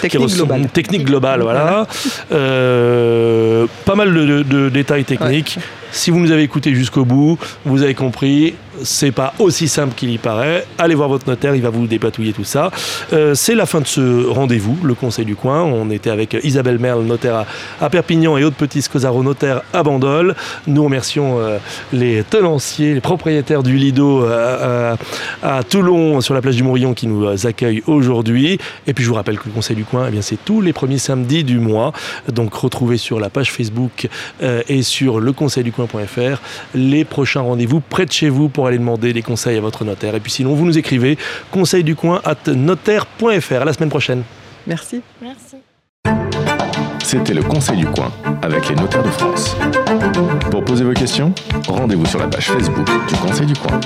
technique, 0.00 0.34
globale. 0.34 0.68
technique 0.68 1.04
globale, 1.04 1.42
voilà. 1.42 1.86
pas 2.30 3.94
mal 3.94 4.14
de, 4.14 4.68
détails 4.68 5.04
techniques. 5.04 5.58
Si 5.90 6.10
vous 6.10 6.18
nous 6.20 6.30
avez 6.30 6.42
écouté 6.42 6.74
jusqu'au 6.74 7.04
bout, 7.04 7.38
vous 7.64 7.82
avez 7.82 7.94
compris, 7.94 8.54
c'est 8.82 9.12
pas 9.12 9.34
aussi 9.38 9.68
simple 9.68 9.94
qu'il 9.94 10.10
y 10.10 10.18
paraît. 10.18 10.64
Allez 10.78 10.94
voir 10.94 11.08
votre 11.08 11.28
notaire, 11.28 11.54
il 11.54 11.62
va 11.62 11.70
vous 11.70 11.86
dépatouiller 11.86 12.32
tout 12.32 12.44
ça. 12.44 12.70
Euh, 13.12 13.34
c'est 13.34 13.54
la 13.54 13.66
fin 13.66 13.80
de 13.80 13.86
ce 13.86 14.26
rendez-vous, 14.26 14.78
le 14.82 14.94
Conseil 14.94 15.24
du 15.24 15.36
coin. 15.36 15.62
On 15.62 15.90
était 15.90 16.10
avec 16.10 16.36
Isabelle 16.42 16.78
Merle, 16.78 17.02
notaire 17.04 17.46
à, 17.80 17.90
Perpignan, 17.90 18.36
et 18.36 18.44
Aude 18.44 18.54
Petit 18.54 18.82
Scosaro, 18.82 19.22
notaire 19.22 19.62
à 19.72 19.82
Bandol. 19.82 20.34
Nous 20.66 20.84
remercions 20.84 21.40
euh, 21.40 21.58
les 21.92 22.22
tenanciers, 22.24 22.94
les 22.94 23.00
propriétaires 23.00 23.62
du 23.62 23.76
Lido 23.76 24.24
euh, 24.24 24.94
à 25.42 25.62
Toulon, 25.62 26.20
sur 26.20 26.34
la 26.34 26.40
plage 26.40 26.56
du 26.56 26.62
Morillon, 26.62 26.94
qui 26.94 27.06
nous 27.06 27.46
accueillent 27.46 27.82
aujourd'hui. 27.86 28.58
Et 28.86 28.94
puis 28.94 29.04
je 29.04 29.08
vous 29.08 29.14
rappelle 29.14 29.38
que 29.38 29.46
le 29.46 29.52
Conseil 29.52 29.76
du 29.76 29.84
coin, 29.84 30.06
eh 30.08 30.10
bien, 30.10 30.22
c'est 30.22 30.38
tous 30.44 30.60
les 30.60 30.72
premiers 30.72 30.98
samedis 30.98 31.44
du 31.44 31.58
mois. 31.58 31.92
Donc 32.32 32.54
retrouvez 32.54 32.96
sur 32.96 33.20
la 33.20 33.30
page 33.30 33.52
Facebook 33.52 34.08
et 34.68 34.82
sur 34.82 35.20
le 35.20 35.32
conseil 35.32 35.64
du 35.64 35.72
coin.fr 35.72 36.40
les 36.74 37.04
prochains 37.04 37.40
rendez-vous 37.40 37.80
près 37.80 38.06
de 38.06 38.12
chez 38.12 38.28
vous 38.28 38.48
pour 38.48 38.67
aller 38.68 38.78
demander 38.78 39.12
des 39.12 39.22
conseils 39.22 39.56
à 39.56 39.60
votre 39.60 39.84
notaire. 39.84 40.14
Et 40.14 40.20
puis 40.20 40.32
sinon, 40.32 40.54
vous 40.54 40.64
nous 40.64 40.78
écrivez 40.78 41.18
conseil 41.50 41.84
du 41.84 41.96
coin 41.96 42.20
at 42.24 42.50
notaire.fr. 42.52 43.52
À 43.60 43.64
la 43.64 43.72
semaine 43.72 43.90
prochaine. 43.90 44.22
Merci. 44.66 45.02
Merci. 45.20 45.56
C'était 47.02 47.32
le 47.32 47.42
Conseil 47.42 47.78
du 47.78 47.86
coin 47.86 48.12
avec 48.42 48.68
les 48.68 48.74
notaires 48.74 49.02
de 49.02 49.08
France. 49.08 49.56
Pour 50.50 50.62
poser 50.62 50.84
vos 50.84 50.92
questions, 50.92 51.32
rendez-vous 51.66 52.04
sur 52.04 52.18
la 52.18 52.26
page 52.26 52.50
Facebook 52.50 52.86
du 53.08 53.14
Conseil 53.14 53.46
du 53.46 53.54
coin. 53.54 53.80